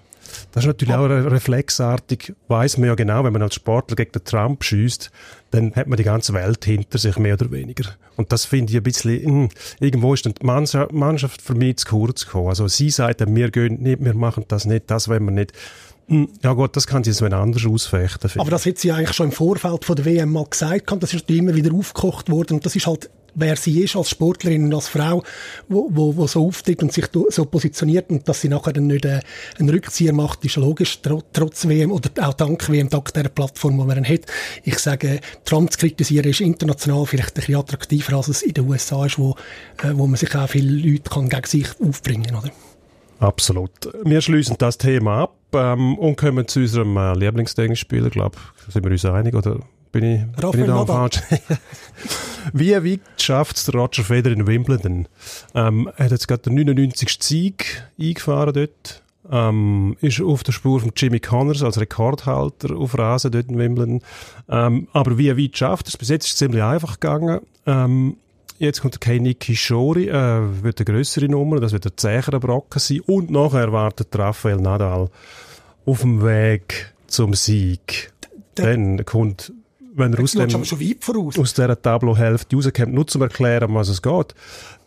das 0.51 0.63
ist 0.63 0.67
natürlich 0.67 0.95
auch 0.95 1.05
reflexartig, 1.05 2.33
weiß 2.47 2.77
man 2.77 2.87
ja 2.87 2.95
genau, 2.95 3.23
wenn 3.23 3.33
man 3.33 3.41
als 3.41 3.55
Sportler 3.55 3.95
gegen 3.95 4.11
den 4.11 4.23
Trump 4.23 4.63
schießt, 4.63 5.11
dann 5.51 5.73
hat 5.75 5.87
man 5.87 5.97
die 5.97 6.03
ganze 6.03 6.33
Welt 6.33 6.65
hinter 6.65 6.97
sich, 6.97 7.17
mehr 7.17 7.35
oder 7.35 7.51
weniger. 7.51 7.85
Und 8.17 8.31
das 8.31 8.45
finde 8.45 8.71
ich 8.71 8.77
ein 8.77 8.83
bisschen, 8.83 9.23
mh, 9.23 9.29
hm, 9.29 9.49
irgendwo 9.79 10.13
ist 10.13 10.25
die 10.25 10.33
Mannschaft 10.43 11.41
für 11.41 11.55
mich 11.55 11.77
zu 11.77 11.87
kurz 11.87 12.25
gekommen. 12.25 12.49
Also 12.49 12.67
sie 12.67 12.89
sagt, 12.89 13.23
wir 13.25 13.51
gehen 13.51 13.81
nicht, 13.81 14.03
wir 14.03 14.13
machen 14.13 14.45
das 14.47 14.65
nicht, 14.65 14.89
das 14.89 15.07
wollen 15.07 15.25
wir 15.25 15.31
nicht. 15.31 15.53
Hm, 16.07 16.29
ja 16.43 16.53
gut, 16.53 16.75
das 16.75 16.85
kann 16.85 17.03
sie 17.03 17.13
so 17.13 17.25
anders 17.25 17.65
ausfechten. 17.65 18.29
Aber 18.39 18.51
das 18.51 18.65
hat 18.65 18.77
sie 18.77 18.91
eigentlich 18.91 19.15
schon 19.15 19.27
im 19.27 19.31
Vorfeld 19.31 19.85
von 19.85 19.95
der 19.95 20.05
WM 20.05 20.31
mal 20.31 20.45
gesagt. 20.45 20.91
Das 20.99 21.13
ist 21.13 21.29
immer 21.29 21.55
wieder 21.55 21.73
aufgekocht 21.73 22.29
worden. 22.29 22.55
Und 22.55 22.65
das 22.65 22.75
ist 22.75 22.85
halt 22.85 23.09
wer 23.35 23.55
sie 23.55 23.83
ist 23.83 23.95
als 23.95 24.09
Sportlerin 24.09 24.65
und 24.65 24.73
als 24.73 24.87
Frau, 24.87 25.23
wo, 25.67 25.89
wo, 25.91 26.15
wo 26.15 26.27
so 26.27 26.47
auftritt 26.47 26.81
und 26.81 26.91
sich 26.91 27.05
so 27.29 27.45
positioniert 27.45 28.09
und 28.09 28.27
dass 28.27 28.41
sie 28.41 28.49
nachher 28.49 28.73
dann 28.73 28.87
nicht 28.87 29.05
äh, 29.05 29.19
einen 29.59 29.69
Rückzieher 29.69 30.13
macht, 30.13 30.43
ist 30.45 30.55
logisch, 30.55 30.99
trotz 31.01 31.67
WM 31.67 31.91
oder 31.91 32.09
auch 32.25 32.33
dank 32.33 32.69
WM, 32.69 32.89
dank 32.89 33.13
der 33.13 33.29
Plattform, 33.29 33.77
die 33.77 33.85
man 33.85 34.05
hat. 34.05 34.21
Ich 34.63 34.79
sage, 34.79 35.19
Trump 35.43 35.71
zu 35.71 35.77
kritisieren 35.77 36.29
ist 36.29 36.41
international 36.41 37.05
vielleicht 37.05 37.31
ein 37.31 37.35
bisschen 37.35 37.55
attraktiver, 37.55 38.17
als 38.17 38.27
es 38.29 38.41
in 38.41 38.53
den 38.53 38.67
USA 38.67 39.05
ist, 39.05 39.19
wo, 39.19 39.35
äh, 39.83 39.91
wo 39.93 40.07
man 40.07 40.15
sich 40.15 40.33
auch 40.35 40.49
viele 40.49 40.71
Leute 40.71 41.09
kann 41.09 41.29
gegen 41.29 41.45
sich 41.45 41.67
aufbringen 41.79 42.31
kann. 42.31 42.51
Absolut. 43.19 43.71
Wir 44.03 44.21
schließen 44.21 44.55
das 44.57 44.77
Thema 44.77 45.23
ab 45.23 45.35
ähm, 45.53 45.97
und 45.97 46.17
kommen 46.17 46.47
zu 46.47 46.59
unserem 46.59 46.97
äh, 46.97 47.13
Lieblingstennisspieler, 47.13 48.09
glaube 48.09 48.37
Sind 48.67 48.83
wir 48.83 48.91
uns 48.91 49.05
einig? 49.05 49.35
Oder 49.35 49.59
bin 49.95 50.03
ich, 50.03 50.51
bin 50.51 50.61
ich 50.61 50.67
da 50.67 50.85
falsch? 50.85 51.21
Wie 52.53 52.73
weit 52.73 53.21
schafft 53.21 53.55
es 53.55 53.73
Roger 53.73 54.03
Federer 54.03 54.33
in 54.33 54.45
Wimbledon? 54.45 55.07
Ähm, 55.53 55.89
er 55.95 56.05
hat 56.05 56.11
jetzt 56.11 56.27
gerade 56.27 56.41
den 56.41 56.55
99. 56.55 57.17
Sieg 57.21 57.83
eingefahren 57.97 58.53
dort. 58.53 59.03
Ähm, 59.31 59.95
ist 60.01 60.21
auf 60.21 60.43
der 60.43 60.51
Spur 60.51 60.81
von 60.81 60.91
Jimmy 60.97 61.21
Connors 61.21 61.63
als 61.63 61.79
Rekordhalter 61.79 62.75
auf 62.75 62.97
Rasen 62.97 63.31
dort 63.31 63.47
in 63.47 63.57
Wimbledon. 63.57 64.01
Ähm, 64.49 64.89
aber 64.91 65.17
wie 65.17 65.35
weit 65.35 65.57
schafft 65.57 65.87
es? 65.87 65.95
Bis 65.95 66.09
jetzt 66.09 66.25
ist 66.25 66.33
es 66.33 66.37
ziemlich 66.39 66.61
einfach 66.61 66.99
gegangen. 66.99 67.39
Ähm, 67.65 68.17
jetzt 68.59 68.81
kommt 68.81 68.99
kein 68.99 69.23
Niki 69.23 69.55
Schori, 69.55 70.09
äh, 70.09 70.61
wird 70.61 70.79
eine 70.79 70.85
grössere 70.85 71.29
Nummer, 71.29 71.61
das 71.61 71.71
wird 71.71 71.85
ein 71.85 71.93
zäherer 71.95 72.41
Brocken 72.41 72.79
sein. 72.79 72.99
Und 72.99 73.31
nachher 73.31 73.61
erwartet 73.61 74.09
Rafael 74.11 74.57
Nadal 74.57 75.09
auf 75.85 76.01
dem 76.01 76.21
Weg 76.21 76.93
zum 77.07 77.33
Sieg. 77.33 78.11
Dann 78.55 79.05
kommt 79.05 79.53
wenn 79.95 80.13
er 80.13 80.21
aus, 80.21 80.31
dem, 80.33 80.61
aus 81.41 81.53
dieser 81.53 81.81
Tableau-Hälfte 81.81 82.55
rauskommt, 82.55 82.93
nur 82.93 83.07
zum 83.07 83.21
erklären, 83.21 83.69
um 83.69 83.75
was 83.75 83.89
es 83.89 84.01
geht, 84.01 84.35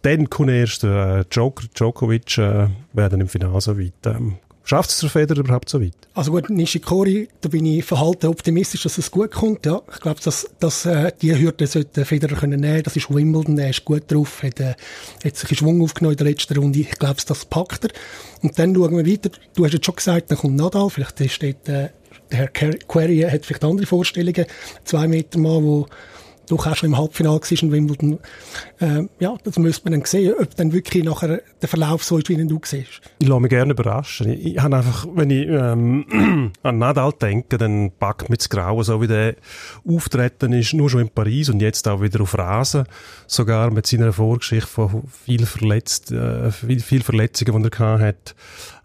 dann 0.03 0.31
kommt 0.31 0.51
erst 0.51 0.85
äh, 0.85 1.25
Joker, 1.31 1.67
Djokovic, 1.75 2.39
äh, 2.39 2.69
werden 2.93 3.21
im 3.21 3.29
Finale 3.29 3.61
so 3.61 3.79
weit. 3.79 3.93
Ähm, 4.05 4.37
Schafft 4.69 4.91
es 4.91 4.99
der 4.99 5.09
Federer 5.09 5.41
überhaupt 5.41 5.71
so 5.71 5.81
weit? 5.81 5.95
Also 6.13 6.31
gut, 6.31 6.51
Nishikori, 6.51 7.27
da 7.41 7.49
bin 7.49 7.65
ich 7.65 7.83
verhalten 7.87 8.27
optimistisch, 8.27 8.83
dass 8.83 8.99
es 8.99 9.11
gut 9.11 9.31
kommt. 9.31 9.65
Ja, 9.65 9.81
ich 9.91 9.99
glaube, 9.99 10.21
dass, 10.23 10.47
dass 10.59 10.85
äh, 10.85 11.11
die 11.23 11.35
Hürde 11.35 11.67
sollte 11.67 12.05
Federer 12.05 12.37
können 12.37 12.61
nehmen. 12.61 12.83
Das 12.83 12.95
ist 12.95 13.09
Wimbledon, 13.09 13.57
er 13.57 13.71
ist 13.71 13.87
gut 13.87 14.13
drauf, 14.13 14.43
hat, 14.43 14.61
äh, 14.61 14.75
hat 15.25 15.37
sich 15.37 15.49
einen 15.49 15.57
Schwung 15.57 15.81
aufgenommen 15.81 16.13
in 16.13 16.19
der 16.19 16.27
letzten 16.27 16.59
Runde. 16.59 16.81
Ich 16.81 16.91
glaube, 16.91 17.17
das 17.27 17.47
packt 17.47 17.85
er. 17.85 17.91
Und 18.43 18.59
dann 18.59 18.75
schauen 18.75 18.95
wir 18.95 19.11
weiter. 19.11 19.31
Du 19.57 19.65
hast 19.65 19.73
jetzt 19.73 19.87
schon 19.87 19.97
gesagt, 19.97 20.31
dann 20.31 20.37
kommt 20.37 20.57
Nadal. 20.57 20.91
Vielleicht 20.91 21.31
steht 21.31 21.67
äh, 21.67 21.89
der 22.31 22.39
Herr 22.39 22.49
Query 22.49 23.21
hat 23.31 23.47
vielleicht 23.47 23.65
andere 23.65 23.87
Vorstellungen. 23.87 24.47
Zwei 24.85 25.09
Meter 25.09 25.39
Mann, 25.39 25.65
wo 25.65 25.87
doch 26.49 26.67
auch 26.67 26.77
schon 26.77 26.91
im 26.91 26.99
Halbfinale 26.99 27.41
war 27.41 27.63
in 27.63 27.73
Wimbledon. 27.73 28.19
Äh, 28.81 29.03
ja, 29.21 29.37
das 29.45 29.59
müsste 29.59 29.85
man 29.85 30.01
dann 30.01 30.07
sehen, 30.07 30.35
ob 30.39 30.55
dann 30.57 30.73
wirklich 30.73 31.05
nachher 31.05 31.43
der 31.61 31.69
Verlauf 31.69 32.05
so 32.05 32.19
ist, 32.19 32.29
wie 32.29 32.37
du 32.37 32.61
siehst. 32.65 33.01
Ich 33.19 33.29
lasse 33.29 33.41
mich 33.41 33.51
gerne 33.51 33.73
überraschen. 33.73 34.33
Ich, 34.33 34.47
ich 34.47 34.61
habe 34.61 34.77
einfach, 34.77 35.07
wenn 35.15 35.31
ich 35.31 35.47
ähm, 35.49 36.53
an 36.63 36.79
Nadal 36.79 37.13
denke, 37.13 37.59
dann 37.59 37.91
packt 37.99 38.31
mich 38.31 38.39
das 38.39 38.49
Grauen, 38.49 38.85
so 38.85 39.01
wie 39.01 39.07
der 39.07 39.37
auftreten 39.87 40.53
ist, 40.53 40.75
nur 40.75 40.91
schon 40.91 41.03
in 41.03 41.11
Paris 41.11 41.49
und 41.49 41.61
jetzt 41.61 41.87
auch 41.89 42.01
wieder 42.01 42.21
auf 42.21 42.37
Rasen, 42.37 42.85
sogar 43.27 43.71
mit 43.71 43.87
seiner 43.87 44.13
Vorgeschichte 44.13 44.69
von 44.69 45.03
viel, 45.25 45.45
verletzt, 45.47 46.13
äh, 46.13 46.51
viel, 46.51 46.81
viel 46.81 47.03
Verletzungen, 47.03 47.63
die 47.63 47.71
er 47.79 47.99
hatte, 47.99 48.35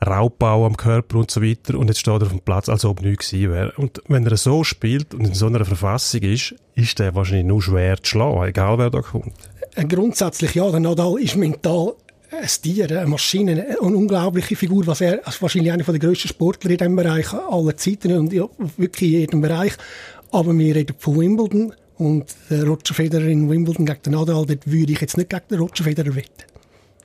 Raubbau 0.03 0.65
am 0.65 0.77
Körper 0.77 1.17
und 1.17 1.31
so 1.31 1.41
weiter 1.41 1.77
und 1.77 1.87
jetzt 1.87 1.99
steht 1.99 2.21
er 2.21 2.23
auf 2.23 2.29
dem 2.29 2.39
Platz, 2.39 2.69
als 2.69 2.85
ob 2.85 3.01
nichts 3.01 3.31
gewesen 3.31 3.51
wäre. 3.51 3.73
Und 3.77 4.01
wenn 4.07 4.25
er 4.25 4.37
so 4.37 4.63
spielt 4.63 5.13
und 5.13 5.25
in 5.25 5.33
so 5.33 5.47
einer 5.47 5.65
Verfassung 5.65 6.21
ist, 6.21 6.55
ist 6.75 6.99
der 6.99 7.15
wahrscheinlich 7.15 7.45
nur 7.45 7.61
schwer 7.61 7.97
zu 7.97 8.11
schlagen, 8.11 8.43
egal 8.43 8.77
wer 8.77 8.89
da 8.89 9.01
kommt. 9.01 9.33
Äh, 9.75 9.85
grundsätzlich 9.85 10.55
ja, 10.55 10.69
der 10.69 10.79
Nadal 10.79 11.19
ist 11.19 11.35
mental 11.35 11.93
ein 12.31 12.47
Tier, 12.61 12.89
eine 12.89 13.05
Maschine, 13.05 13.51
eine 13.51 13.79
unglaubliche 13.79 14.55
Figur, 14.55 14.87
was 14.87 15.01
er 15.01 15.25
also 15.25 15.41
wahrscheinlich 15.41 15.71
einer 15.71 15.83
der 15.83 15.99
grössten 15.99 16.27
Sportler 16.27 16.71
in 16.71 16.77
diesem 16.77 16.95
Bereich 16.95 17.31
aller 17.33 17.77
Zeiten 17.77 18.13
und 18.13 18.31
wirklich 18.77 19.13
in 19.13 19.19
jedem 19.19 19.41
Bereich. 19.41 19.73
Aber 20.31 20.57
wir 20.57 20.75
reden 20.75 20.95
von 20.97 21.19
Wimbledon 21.19 21.73
und 21.97 22.25
der 22.49 22.63
Roger 22.65 22.95
Federer 22.95 23.25
in 23.25 23.49
Wimbledon 23.49 23.85
gegen 23.85 24.01
den 24.01 24.13
Nadal, 24.13 24.45
dort 24.45 24.71
würde 24.71 24.93
ich 24.93 25.01
jetzt 25.01 25.17
nicht 25.17 25.29
gegen 25.29 25.43
den 25.49 25.59
Roger 25.59 25.83
Federer 25.83 26.15
wetten. 26.15 26.52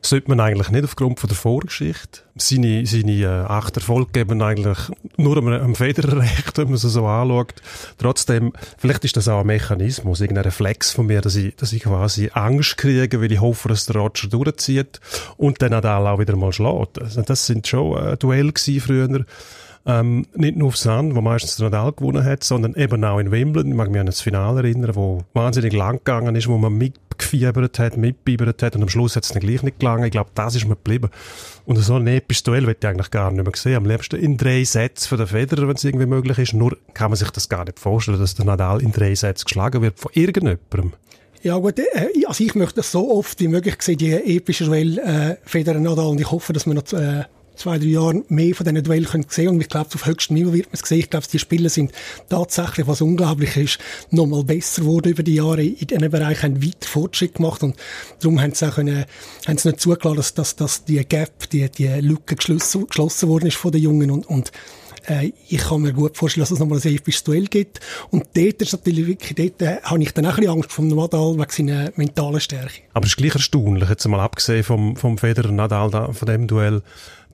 Sollte 0.00 0.28
man 0.28 0.40
eigentlich 0.40 0.70
nicht 0.70 0.84
aufgrund 0.84 1.20
von 1.20 1.28
der 1.28 1.36
Vorgeschichte. 1.36 2.20
Seine, 2.36 2.86
seine 2.86 3.12
äh, 3.12 3.26
acht 3.26 3.76
Erfolge 3.76 4.12
geben 4.12 4.40
eigentlich 4.42 4.78
nur 5.16 5.36
am, 5.38 5.48
am 5.48 5.74
Federer 5.74 6.18
recht, 6.18 6.56
wenn 6.58 6.66
man 6.66 6.74
es 6.74 6.82
so 6.82 7.06
anschaut. 7.06 7.54
Trotzdem, 7.98 8.52
vielleicht 8.76 9.04
ist 9.04 9.16
das 9.16 9.28
auch 9.28 9.40
ein 9.40 9.46
Mechanismus, 9.46 10.20
irgendein 10.20 10.44
Reflex 10.44 10.92
von 10.92 11.06
mir, 11.06 11.20
dass 11.20 11.36
ich, 11.36 11.56
dass 11.56 11.72
ich 11.72 11.82
quasi 11.82 12.30
Angst 12.32 12.76
kriege, 12.76 13.20
weil 13.20 13.32
ich 13.32 13.40
hoffe, 13.40 13.68
dass 13.68 13.86
der 13.86 13.96
Roger 13.96 14.28
durchzieht 14.28 15.00
und 15.36 15.60
dann 15.62 15.70
Nadal 15.70 16.06
auch 16.06 16.18
wieder 16.18 16.36
mal 16.36 16.52
schlägt. 16.52 17.00
Also 17.00 17.22
das 17.22 17.46
sind 17.46 17.66
schon 17.66 17.96
äh, 17.96 18.16
Duelle 18.16 18.52
früher 18.54 19.24
ähm, 19.88 20.26
nicht 20.34 20.56
nur 20.56 20.68
auf 20.68 20.76
Sand, 20.76 21.14
wo 21.16 21.22
meistens 21.22 21.58
Nadal 21.58 21.92
gewonnen 21.92 22.22
hat, 22.22 22.44
sondern 22.44 22.74
eben 22.74 23.02
auch 23.04 23.18
in 23.18 23.30
Wimbledon. 23.30 23.72
Ich 23.72 23.76
mag 23.76 23.90
mich 23.90 24.00
an 24.00 24.06
das 24.06 24.20
Finale 24.20 24.60
erinnern, 24.60 24.94
wo 24.94 25.24
wahnsinnig 25.32 25.72
lang 25.72 25.98
gegangen 25.98 26.36
ist, 26.36 26.46
wo 26.46 26.58
man 26.58 26.76
mitgefiebert 27.18 27.78
hat, 27.78 27.96
mitgebiebert 27.96 28.62
hat 28.62 28.76
und 28.76 28.82
am 28.82 28.88
Schluss 28.88 29.16
hat 29.16 29.24
es 29.24 29.30
dann 29.30 29.40
gleich 29.40 29.62
nicht 29.62 29.80
gelangen. 29.80 30.04
Ich 30.04 30.12
glaube, 30.12 30.30
das 30.34 30.54
ist 30.54 30.64
mir 30.64 30.76
geblieben. 30.76 31.10
Und 31.66 31.76
so 31.76 31.96
ein 31.96 32.06
episches 32.06 32.44
Duell 32.44 32.66
wird 32.66 32.82
ich 32.82 32.88
eigentlich 32.88 33.10
gar 33.10 33.30
nicht 33.30 33.44
mehr 33.44 33.52
sehen. 33.54 33.76
Am 33.76 33.84
liebsten 33.84 34.16
in 34.16 34.36
drei 34.36 34.64
Sätzen 34.64 35.08
für 35.08 35.16
den 35.16 35.26
Federer, 35.26 35.68
wenn 35.68 35.76
es 35.76 35.84
irgendwie 35.84 36.06
möglich 36.06 36.38
ist. 36.38 36.54
Nur 36.54 36.76
kann 36.94 37.10
man 37.10 37.16
sich 37.16 37.30
das 37.30 37.48
gar 37.48 37.64
nicht 37.64 37.78
vorstellen, 37.78 38.18
dass 38.18 38.34
der 38.34 38.44
Nadal 38.44 38.82
in 38.82 38.92
drei 38.92 39.14
Sätzen 39.14 39.44
geschlagen 39.44 39.82
wird 39.82 39.98
von 39.98 40.10
irgendjemandem. 40.14 40.92
Ja 41.42 41.56
gut, 41.56 41.78
äh, 41.78 42.08
also 42.26 42.42
ich 42.42 42.54
möchte 42.54 42.76
das 42.76 42.90
so 42.90 43.10
oft 43.10 43.38
wie 43.40 43.48
möglich 43.48 43.76
sehen, 43.80 43.98
die 43.98 44.12
epische 44.12 44.64
Duell 44.64 44.98
äh, 44.98 45.36
Federer 45.44 45.78
Nadal 45.78 46.06
und 46.06 46.20
ich 46.20 46.30
hoffe, 46.30 46.52
dass 46.52 46.66
wir 46.66 46.74
noch 46.74 46.92
äh, 46.92 47.24
zwei, 47.58 47.78
drei 47.78 47.86
Jahren 47.86 48.24
mehr 48.28 48.54
von 48.54 48.64
diesen 48.64 48.82
Duellen 48.82 49.06
können 49.06 49.48
und 49.48 49.60
ich 49.60 49.68
glaube, 49.68 49.90
auf 49.94 50.06
höchstem 50.06 50.36
Niveau 50.36 50.52
wird 50.52 50.66
man 50.66 50.80
es 50.80 50.88
sehen. 50.88 51.00
Ich 51.00 51.10
glaube, 51.10 51.26
die 51.30 51.38
Spiele 51.38 51.68
sind 51.68 51.92
tatsächlich, 52.28 52.86
was 52.86 53.00
unglaublich 53.00 53.56
ist, 53.56 53.78
nochmal 54.10 54.44
besser 54.44 54.82
geworden 54.82 55.10
über 55.10 55.22
die 55.22 55.34
Jahre. 55.34 55.62
In 55.62 55.86
diesem 55.86 56.10
Bereich 56.10 56.42
haben 56.42 56.62
weiter 56.62 56.88
Fortschritt 56.88 57.34
gemacht 57.34 57.62
und 57.62 57.76
darum 58.20 58.40
haben 58.40 58.54
sie 58.54 58.66
auch 58.66 58.74
können, 58.76 59.04
haben 59.46 59.58
sie 59.58 59.68
nicht 59.68 59.80
zugelassen, 59.80 60.16
dass, 60.16 60.34
dass, 60.34 60.56
dass 60.56 60.84
die 60.84 61.04
Gap, 61.04 61.50
die, 61.50 61.68
die 61.68 61.88
Lücke 62.00 62.36
geschlossen, 62.36 62.86
geschlossen 62.86 63.28
worden 63.28 63.48
ist 63.48 63.56
von 63.56 63.72
den 63.72 63.82
Jungen 63.82 64.10
und, 64.10 64.26
und 64.26 64.52
äh, 65.08 65.32
ich 65.48 65.58
kann 65.58 65.82
mir 65.82 65.92
gut 65.92 66.16
vorstellen, 66.16 66.42
dass 66.42 66.50
es 66.50 66.58
nochmal 66.58 66.80
ein 66.82 66.94
episches 66.94 67.24
Duell 67.24 67.46
gibt. 67.46 67.80
Und 68.10 68.26
dort 68.34 68.62
ist 68.62 68.72
natürlich 68.72 69.06
wirklich, 69.06 69.34
dort 69.34 69.62
äh, 69.62 69.80
habe 69.82 70.02
ich 70.02 70.12
dann 70.12 70.26
auch 70.26 70.30
ein 70.30 70.36
bisschen 70.36 70.52
Angst 70.52 70.72
vom 70.72 70.88
Nadal 70.88 71.38
wegen 71.38 71.50
seiner 71.50 71.92
mentalen 71.96 72.40
Stärke. 72.40 72.82
Aber 72.92 73.04
es 73.04 73.12
ist 73.12 73.16
gleich 73.16 73.34
erstaunlich, 73.34 73.88
jetzt 73.88 74.06
mal 74.06 74.20
abgesehen 74.20 74.64
vom, 74.64 74.96
vom 74.96 75.18
Federer-Nadal, 75.18 76.12
von 76.12 76.26
dem 76.26 76.46
Duell, 76.46 76.82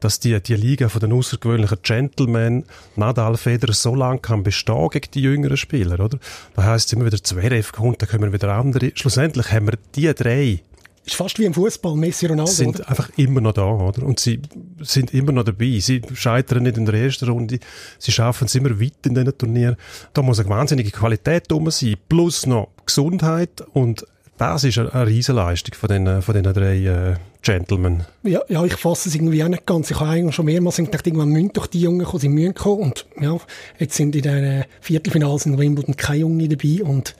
dass 0.00 0.20
die, 0.20 0.40
die 0.42 0.56
Liga 0.56 0.88
von 0.88 1.00
den 1.00 1.12
außergewöhnlichen 1.12 1.78
Gentlemen 1.82 2.64
Nadal 2.96 3.36
Federer 3.36 3.72
so 3.72 3.94
lange 3.94 4.20
kann 4.20 4.42
bestehen 4.42 4.88
gegen 4.90 5.10
die 5.12 5.22
jüngeren 5.22 5.56
Spieler, 5.56 6.00
oder? 6.00 6.18
Da 6.54 6.64
heisst 6.64 6.88
es 6.88 6.92
immer 6.92 7.06
wieder 7.06 7.22
Zverev 7.22 7.72
kommt, 7.72 8.02
dann 8.02 8.08
kommen 8.08 8.32
wieder 8.32 8.52
andere. 8.54 8.92
Schlussendlich 8.94 9.50
haben 9.52 9.66
wir 9.66 9.78
die 9.94 10.12
drei 10.14 10.62
ist 11.06 11.16
fast 11.16 11.38
wie 11.38 11.44
im 11.44 11.52
Fußball, 11.52 11.96
Messi, 11.96 12.26
Ronaldo. 12.26 12.50
Sind 12.50 12.80
oder? 12.80 12.88
einfach 12.88 13.10
immer 13.16 13.42
noch 13.42 13.52
da, 13.52 13.66
oder? 13.66 14.04
Und 14.04 14.20
sie 14.20 14.40
sind 14.80 15.12
immer 15.12 15.32
noch 15.32 15.44
dabei. 15.44 15.78
Sie 15.78 16.00
scheitern 16.14 16.62
nicht 16.62 16.78
in 16.78 16.86
der 16.86 16.94
ersten 16.94 17.28
Runde. 17.28 17.58
Sie 17.98 18.10
schaffen 18.10 18.46
es 18.46 18.54
immer 18.54 18.80
weit 18.80 19.04
in 19.04 19.14
diesen 19.14 19.36
Turnieren. 19.36 19.76
Da 20.14 20.22
muss 20.22 20.40
eine 20.40 20.48
wahnsinnige 20.48 20.90
Qualität 20.90 21.50
drum 21.50 21.70
sein. 21.70 21.96
Plus 22.08 22.46
noch 22.46 22.68
Gesundheit 22.86 23.60
und 23.74 24.06
das 24.38 24.64
ist 24.64 24.78
eine, 24.78 25.06
Riesenleistung 25.06 25.74
von 25.74 25.88
den, 25.88 26.22
von 26.22 26.34
den 26.34 26.44
drei 26.44 26.76
äh, 26.76 27.14
Gentlemen. 27.42 28.04
Ja, 28.22 28.40
ja, 28.48 28.64
ich 28.64 28.74
fasse 28.74 29.08
es 29.08 29.14
irgendwie 29.14 29.44
auch 29.44 29.48
nicht 29.48 29.66
ganz. 29.66 29.90
Ich 29.90 30.00
habe 30.00 30.10
eigentlich 30.10 30.34
schon 30.34 30.46
mehrmals 30.46 30.76
gedacht, 30.76 31.06
irgendwann 31.06 31.28
müssen 31.28 31.52
doch 31.52 31.66
die 31.66 31.80
Jungen 31.80 32.04
kommen, 32.04 32.20
sie 32.20 32.28
müssen 32.28 32.54
kommen. 32.54 32.82
Und 32.82 33.06
ja, 33.20 33.36
jetzt 33.78 33.94
sind 33.94 34.16
in 34.16 34.22
den 34.22 34.64
Viertelfinals 34.80 35.46
in 35.46 35.58
Wimbledon 35.58 35.96
keine 35.96 36.20
Jungen 36.20 36.48
dabei. 36.48 36.82
Und 36.82 37.14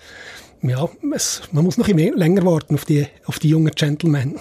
ja, 0.63 0.89
es, 1.15 1.43
man 1.53 1.65
muss 1.65 1.79
noch 1.79 1.89
ein 1.89 1.99
länger 1.99 2.45
warten 2.45 2.75
auf 2.75 2.85
die, 2.85 3.07
auf 3.27 3.39
die 3.39 3.51
jungen 3.51 3.73
Gentlemen. 3.75 4.37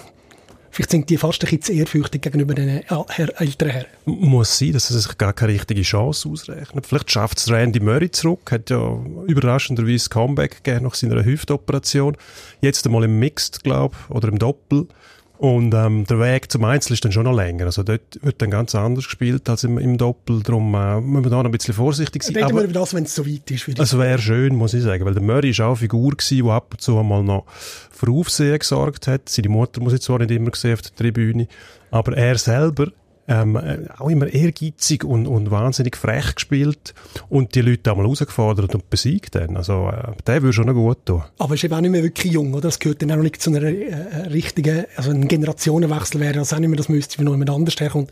Vielleicht 0.74 0.90
sind 0.90 1.08
die 1.08 1.18
fast 1.18 1.44
ein 1.44 1.56
bisschen 1.56 1.78
ehrfürchtig 1.78 2.20
gegenüber 2.20 2.52
den 2.52 2.68
älteren 2.68 3.70
Herren. 3.70 3.86
Muss 4.06 4.58
sein, 4.58 4.72
dass 4.72 4.88
sie 4.88 4.98
sich 4.98 5.16
gar 5.16 5.32
keine 5.32 5.52
richtige 5.52 5.82
Chance 5.82 6.28
ausrechnen. 6.28 6.82
Vielleicht 6.82 7.12
schafft 7.12 7.38
es 7.38 7.48
Randy 7.48 7.78
Murray 7.78 8.10
zurück, 8.10 8.50
hat 8.50 8.70
ja 8.70 8.98
überraschenderweise 9.28 10.08
Comeback 10.08 10.64
gegeben 10.64 10.86
nach 10.86 10.94
seiner 10.94 11.24
Hüftoperation. 11.24 12.16
Jetzt 12.60 12.84
einmal 12.86 13.04
im 13.04 13.20
Mixed, 13.20 13.62
glaube 13.62 13.94
ich, 13.96 14.16
oder 14.16 14.26
im 14.26 14.40
Doppel. 14.40 14.88
Und 15.36 15.74
ähm, 15.74 16.04
der 16.04 16.20
Weg 16.20 16.50
zum 16.50 16.64
Einzel 16.64 16.92
ist 16.92 17.04
dann 17.04 17.10
schon 17.10 17.24
noch 17.24 17.34
länger. 17.34 17.66
Also 17.66 17.82
dort 17.82 18.22
wird 18.22 18.40
dann 18.40 18.50
ganz 18.50 18.74
anders 18.74 19.04
gespielt 19.04 19.48
als 19.48 19.64
im, 19.64 19.78
im 19.78 19.98
Doppel. 19.98 20.42
Darum 20.42 20.74
äh, 20.74 21.00
müssen 21.00 21.24
wir 21.24 21.30
da 21.30 21.38
noch 21.38 21.46
ein 21.46 21.50
bisschen 21.50 21.74
vorsichtig 21.74 22.22
sein. 22.22 22.36
Reden 22.36 22.56
wir 22.56 22.62
über 22.62 22.72
das, 22.72 22.94
wenn 22.94 23.04
es 23.04 23.14
so 23.14 23.26
weit 23.26 23.50
ist. 23.50 23.68
Es 23.68 23.98
wäre 23.98 24.18
schön, 24.18 24.54
muss 24.54 24.74
ich 24.74 24.84
sagen. 24.84 25.04
Weil 25.04 25.14
der 25.14 25.22
Murray 25.22 25.50
ist 25.50 25.60
auch 25.60 25.68
eine 25.68 25.76
Figur 25.76 26.12
gewesen, 26.12 26.44
die 26.44 26.50
ab 26.50 26.68
und 26.70 26.80
zu 26.80 26.98
einmal 26.98 27.24
noch 27.24 27.46
für 27.90 28.10
Aufsehen 28.10 28.58
gesorgt 28.58 29.08
hat. 29.08 29.28
Seine 29.28 29.48
Mutter 29.48 29.80
muss 29.80 29.92
ich 29.92 30.02
zwar 30.02 30.20
nicht 30.20 30.30
immer 30.30 30.50
sehen 30.54 30.74
auf 30.74 30.82
der 30.82 30.94
Tribüne. 30.94 31.48
Aber 31.90 32.16
er 32.16 32.38
selber 32.38 32.92
ähm, 33.26 33.56
äh, 33.56 33.78
auch 33.98 34.08
immer 34.08 34.26
ehrgeizig 34.26 35.04
und, 35.04 35.26
und 35.26 35.50
wahnsinnig 35.50 35.96
frech 35.96 36.34
gespielt 36.34 36.94
und 37.28 37.54
die 37.54 37.62
Leute 37.62 37.92
auch 37.92 37.96
mal 37.96 38.02
herausgefordert 38.02 38.74
und 38.74 38.90
besiegt 38.90 39.34
dann. 39.34 39.56
Also 39.56 39.88
äh, 39.88 40.12
der 40.26 40.42
würde 40.42 40.52
schon 40.52 40.66
noch 40.66 40.74
gut 40.74 41.06
tun. 41.06 41.22
Aber 41.38 41.54
ist 41.54 41.64
eben 41.64 41.74
auch 41.74 41.80
nicht 41.80 41.90
mehr 41.90 42.02
wirklich 42.02 42.32
jung, 42.32 42.52
oder? 42.52 42.62
Das 42.62 42.78
gehört 42.78 43.02
dann 43.02 43.12
auch 43.12 43.16
nicht 43.16 43.40
zu 43.40 43.50
einer 43.50 43.62
äh, 43.62 44.26
richtigen, 44.28 44.84
also 44.96 45.10
ein 45.10 45.28
Generationenwechsel 45.28 46.20
wäre 46.20 46.34
das 46.34 46.52
auch 46.52 46.58
nicht 46.58 46.68
mehr, 46.68 46.76
das 46.76 46.88
müsste 46.88 47.22
noch 47.24 47.32
jemand 47.32 47.50
anders 47.50 47.80
herkommen. 47.80 48.08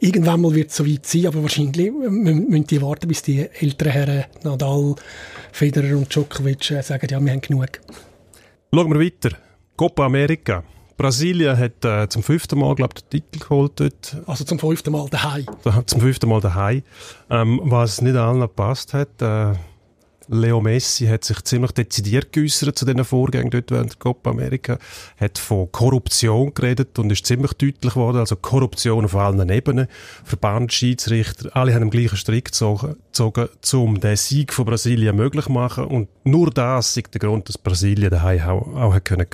Irgendwann 0.00 0.40
mal 0.40 0.54
wird 0.54 0.70
es 0.70 0.76
so 0.76 0.86
weit 0.86 1.06
sein, 1.06 1.26
aber 1.26 1.42
wahrscheinlich 1.42 1.90
müssen 1.92 2.66
die 2.66 2.82
warten, 2.82 3.08
bis 3.08 3.22
die 3.22 3.40
älteren 3.40 3.92
Herren 3.92 4.24
Nadal, 4.44 4.94
Federer 5.52 5.96
und 5.96 6.14
Djokovic 6.14 6.70
äh, 6.70 6.82
sagen, 6.82 7.06
ja, 7.10 7.20
wir 7.20 7.32
haben 7.32 7.40
genug. 7.40 7.80
Schauen 8.72 8.90
wir 8.90 9.00
weiter. 9.00 9.36
Copa 9.76 10.06
America. 10.06 10.62
Brasilien 11.02 11.58
hat 11.58 11.84
äh, 11.84 12.08
zum 12.08 12.22
fünften 12.22 12.60
Mal, 12.60 12.76
glaube 12.76 12.94
ich, 12.96 13.02
den 13.02 13.22
Titel 13.22 13.44
geholt 13.44 13.72
dort. 13.74 14.16
Also 14.26 14.44
zum 14.44 14.60
fünften 14.60 14.92
Mal 14.92 15.08
daheim. 15.10 15.46
Zum 15.86 16.00
fünften 16.00 16.28
Mal 16.28 16.40
daheim. 16.40 16.82
Ähm, 17.28 17.60
was 17.64 18.00
nicht 18.00 18.14
allen 18.14 18.40
gepasst 18.40 18.94
hat, 18.94 19.20
äh, 19.20 19.54
Leo 20.28 20.60
Messi 20.60 21.06
hat 21.06 21.24
sich 21.24 21.42
ziemlich 21.42 21.72
dezidiert 21.72 22.32
geäußert 22.32 22.78
zu 22.78 22.84
diesen 22.84 23.04
Vorgängen 23.04 23.50
dort 23.50 23.70
während 23.70 23.90
der 23.90 23.98
Copa 23.98 24.30
America, 24.30 24.78
hat 25.18 25.38
von 25.38 25.70
Korruption 25.72 26.54
geredet 26.54 26.98
und 26.98 27.10
ist 27.10 27.26
ziemlich 27.26 27.52
deutlich 27.54 27.94
geworden, 27.94 28.18
also 28.18 28.36
Korruption 28.36 29.04
auf 29.04 29.16
allen 29.16 29.48
Ebenen, 29.50 29.88
Verband, 30.24 30.72
Schiedsrichter, 30.72 31.50
alle 31.54 31.74
haben 31.74 31.82
im 31.82 31.90
gleichen 31.90 32.16
Strick 32.16 32.46
gezogen, 32.46 32.96
gezogen 33.12 33.48
um 33.74 34.00
den 34.00 34.16
Sieg 34.16 34.52
von 34.52 34.64
Brasilien 34.64 35.16
möglich 35.16 35.46
zu 35.46 35.52
machen 35.52 35.84
und 35.84 36.08
nur 36.24 36.50
das 36.50 36.96
ist 36.96 37.14
der 37.14 37.20
Grund, 37.20 37.48
dass 37.48 37.58
Brasilien 37.58 38.10
daheim 38.10 38.40
auch, 38.42 38.74
auch 38.74 38.94
hat 38.94 39.04
können 39.04 39.26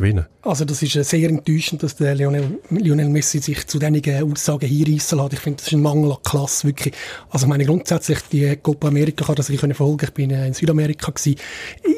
Also 0.42 0.64
das 0.64 0.82
ist 0.82 0.92
sehr 0.92 1.28
enttäuschend, 1.28 1.82
dass 1.82 1.97
der 1.97 2.14
Lionel, 2.14 2.58
Lionel 2.70 3.08
Messi 3.08 3.38
sich 3.38 3.66
zu 3.66 3.78
diesen 3.78 4.32
Aussagen 4.32 4.68
hinreissen 4.68 5.18
lässt. 5.18 5.32
Ich 5.35 5.40
finde, 5.40 5.58
das 5.58 5.66
ist 5.66 5.73
ein 5.75 5.82
Mangel 5.82 6.12
an 6.12 6.18
Klasse, 6.25 6.66
wirklich. 6.66 6.94
Also 7.30 7.47
ich 7.47 7.50
meine, 7.50 7.64
grundsätzlich, 7.64 8.20
die 8.32 8.56
Copa 8.56 8.88
America 8.88 9.25
kann 9.25 9.35
das 9.35 9.50
ich 9.50 9.61
verfolgen. 9.61 10.04
Ich 10.04 10.14
bin 10.14 10.30
in 10.30 10.54
Südamerika 10.54 11.08
Amerika 11.08 11.11
gewesen, 11.11 11.38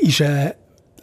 ist 0.02 0.20
äh, 0.20 0.54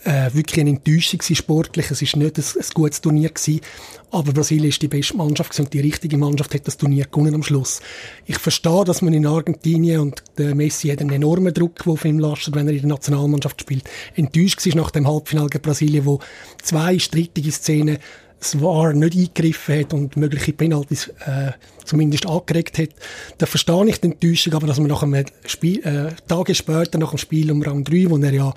äh, 0.08 0.34
wirklich 0.34 0.62
eine 0.62 0.70
Enttäuschung 0.70 1.22
sportlich. 1.22 1.92
Es 1.92 2.02
ist 2.02 2.16
nicht 2.16 2.38
ein, 2.38 2.44
ein 2.44 2.66
gutes 2.74 3.02
Turnier 3.02 3.30
gewesen. 3.30 3.62
Aber 4.10 4.32
Brasilien 4.32 4.70
ist 4.70 4.82
die 4.82 4.88
beste 4.88 5.18
Mannschaft 5.18 5.60
und 5.60 5.74
die 5.74 5.82
richtige 5.82 6.18
Mannschaft 6.18 6.54
hat 6.54 6.66
das 6.66 6.78
Turnier 6.78 7.06
gewonnen 7.06 7.36
am 7.36 7.44
Schluss. 7.44 7.82
Ich 8.26 8.38
verstehe, 8.38 8.86
dass 8.86 9.02
man 9.02 9.14
in 9.14 9.28
Argentinien 9.28 10.00
und 10.00 10.24
der 10.38 10.56
Messi 10.56 10.88
hat 10.88 11.02
einen 11.02 11.12
enormen 11.12 11.54
Druck, 11.54 11.84
der 11.84 11.94
auf 11.94 12.06
ihm 12.06 12.20
lastet, 12.20 12.56
wenn 12.56 12.68
er 12.68 12.74
in 12.74 12.80
der 12.80 12.88
Nationalmannschaft 12.88 13.60
spielt. 13.60 13.84
Enttäuscht 14.16 14.66
war 14.66 14.76
nach 14.76 14.92
dem 14.92 15.08
Halbfinale 15.08 15.50
gegen 15.50 15.62
Brasilien, 15.62 16.06
wo 16.06 16.20
zwei 16.62 16.98
strittige 17.00 17.52
Szenen 17.52 17.98
das 18.40 18.62
VAR 18.62 18.94
nicht 18.94 19.16
eingegriffen 19.16 19.80
hat 19.80 19.94
und 19.94 20.16
mögliche 20.18 20.54
Penalties 20.54 21.08
äh, 21.26 21.52
zumindest 21.84 22.28
angeregt 22.28 22.78
hat, 22.78 22.90
dann 23.38 23.48
verstehe 23.48 23.88
ich 23.88 24.00
die 24.00 24.08
Enttäuschung, 24.08 24.54
aber 24.54 24.68
dass 24.68 24.78
man 24.78 24.88
nach 24.88 25.04
einem 25.04 25.26
Spiel, 25.46 25.80
äh, 25.86 26.12
Tage 26.28 26.54
später, 26.54 26.98
nach 26.98 27.12
dem 27.12 27.18
Spiel 27.18 27.52
um 27.52 27.62
Rang 27.62 27.84
3, 27.84 28.10
wo 28.10 28.18
er 28.18 28.34
ja 28.34 28.54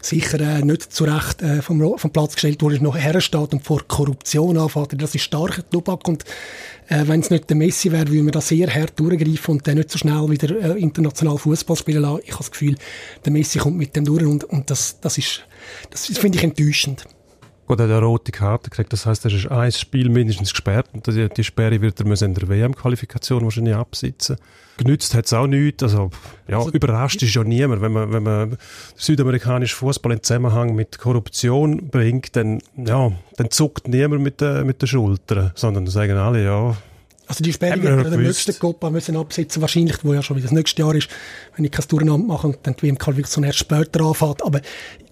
sicher 0.00 0.40
äh, 0.40 0.62
nicht 0.62 0.92
zu 0.92 1.04
Recht 1.04 1.42
äh, 1.42 1.62
vom, 1.62 1.98
vom 1.98 2.10
Platz 2.10 2.34
gestellt 2.34 2.62
wurde, 2.62 2.82
noch 2.82 2.96
hersteht 2.96 3.52
und 3.52 3.64
vor 3.64 3.86
Korruption 3.86 4.56
anfängt, 4.58 5.00
das 5.00 5.14
ist 5.14 5.22
starker 5.22 5.68
Tobak 5.68 6.08
und 6.08 6.24
äh, 6.88 7.04
wenn 7.06 7.20
es 7.20 7.30
nicht 7.30 7.48
der 7.48 7.56
Messi 7.56 7.92
wäre, 7.92 8.08
würde 8.08 8.22
man 8.22 8.32
da 8.32 8.40
sehr 8.40 8.72
hart 8.74 8.98
durchgreifen 8.98 9.52
und 9.54 9.66
dann 9.66 9.76
nicht 9.76 9.90
so 9.90 9.98
schnell 9.98 10.28
wieder 10.28 10.76
äh, 10.76 10.80
international 10.80 11.38
Fußball 11.38 11.76
spielen 11.76 12.02
lassen. 12.02 12.22
Ich 12.24 12.32
habe 12.32 12.38
das 12.38 12.50
Gefühl, 12.50 12.76
der 13.24 13.32
Messi 13.32 13.58
kommt 13.58 13.76
mit 13.76 13.94
dem 13.94 14.04
durch 14.04 14.24
und, 14.24 14.44
und 14.44 14.70
das, 14.70 14.98
das 15.00 15.18
ist, 15.18 15.42
das 15.90 16.06
finde 16.06 16.38
ich 16.38 16.44
enttäuschend. 16.44 17.06
Er 17.78 17.84
hat 17.84 17.90
eine 17.90 18.02
rote 18.02 18.32
Karte 18.32 18.70
gekriegt. 18.70 18.92
Das 18.92 19.06
heißt, 19.06 19.24
er 19.24 19.32
ist 19.32 19.46
ein 19.46 19.72
Spiel 19.72 20.08
mindestens 20.08 20.50
gesperrt 20.50 20.88
und 20.92 21.06
die, 21.06 21.28
die 21.28 21.44
Sperre 21.44 21.80
wird 21.80 22.00
er 22.00 22.22
in 22.22 22.34
der 22.34 22.48
WM-Qualifikation 22.48 23.44
wahrscheinlich 23.44 23.74
absitzen. 23.74 24.36
Genützt 24.76 25.14
hat 25.14 25.26
es 25.26 25.32
auch 25.32 25.46
nichts. 25.46 25.82
Also, 25.82 26.10
ja, 26.48 26.58
also, 26.58 26.70
überrascht 26.70 27.22
ist 27.22 27.34
ja 27.34 27.44
niemand. 27.44 27.82
Wenn 27.82 27.92
man, 27.92 28.12
wenn 28.12 28.22
man 28.22 28.58
südamerikanischen 28.96 29.76
Fußball 29.76 30.12
in 30.12 30.22
Zusammenhang 30.22 30.74
mit 30.74 30.98
Korruption 30.98 31.88
bringt, 31.90 32.34
dann, 32.34 32.60
ja, 32.76 33.12
dann 33.36 33.50
zuckt 33.50 33.88
niemand 33.88 34.22
mit, 34.22 34.40
der, 34.40 34.64
mit 34.64 34.80
den 34.80 34.86
Schultern, 34.86 35.52
sondern 35.54 35.86
sagen 35.86 36.16
alle, 36.16 36.44
ja, 36.44 36.76
also 37.30 37.44
die 37.44 37.52
Sperre 37.52 37.80
wird 37.80 38.04
wir 38.04 38.10
den 38.10 38.22
nächsten 38.22 38.58
Copa 38.58 38.90
müssen 38.90 39.16
absetzen, 39.16 39.62
wahrscheinlich, 39.62 39.98
wo 40.02 40.12
ja 40.12 40.20
schon 40.20 40.36
wieder 40.36 40.48
das 40.48 40.52
nächste 40.52 40.82
Jahr 40.82 40.96
ist, 40.96 41.08
wenn 41.54 41.64
ich 41.64 41.70
kein 41.70 41.84
Durcheinander 41.86 42.26
mache 42.26 42.48
und 42.48 42.58
dann 42.64 42.74
die 42.74 42.88
WM-Qualifikation 42.88 43.44
erst 43.44 43.60
später 43.60 44.00
anfängt. 44.00 44.42
Aber 44.44 44.60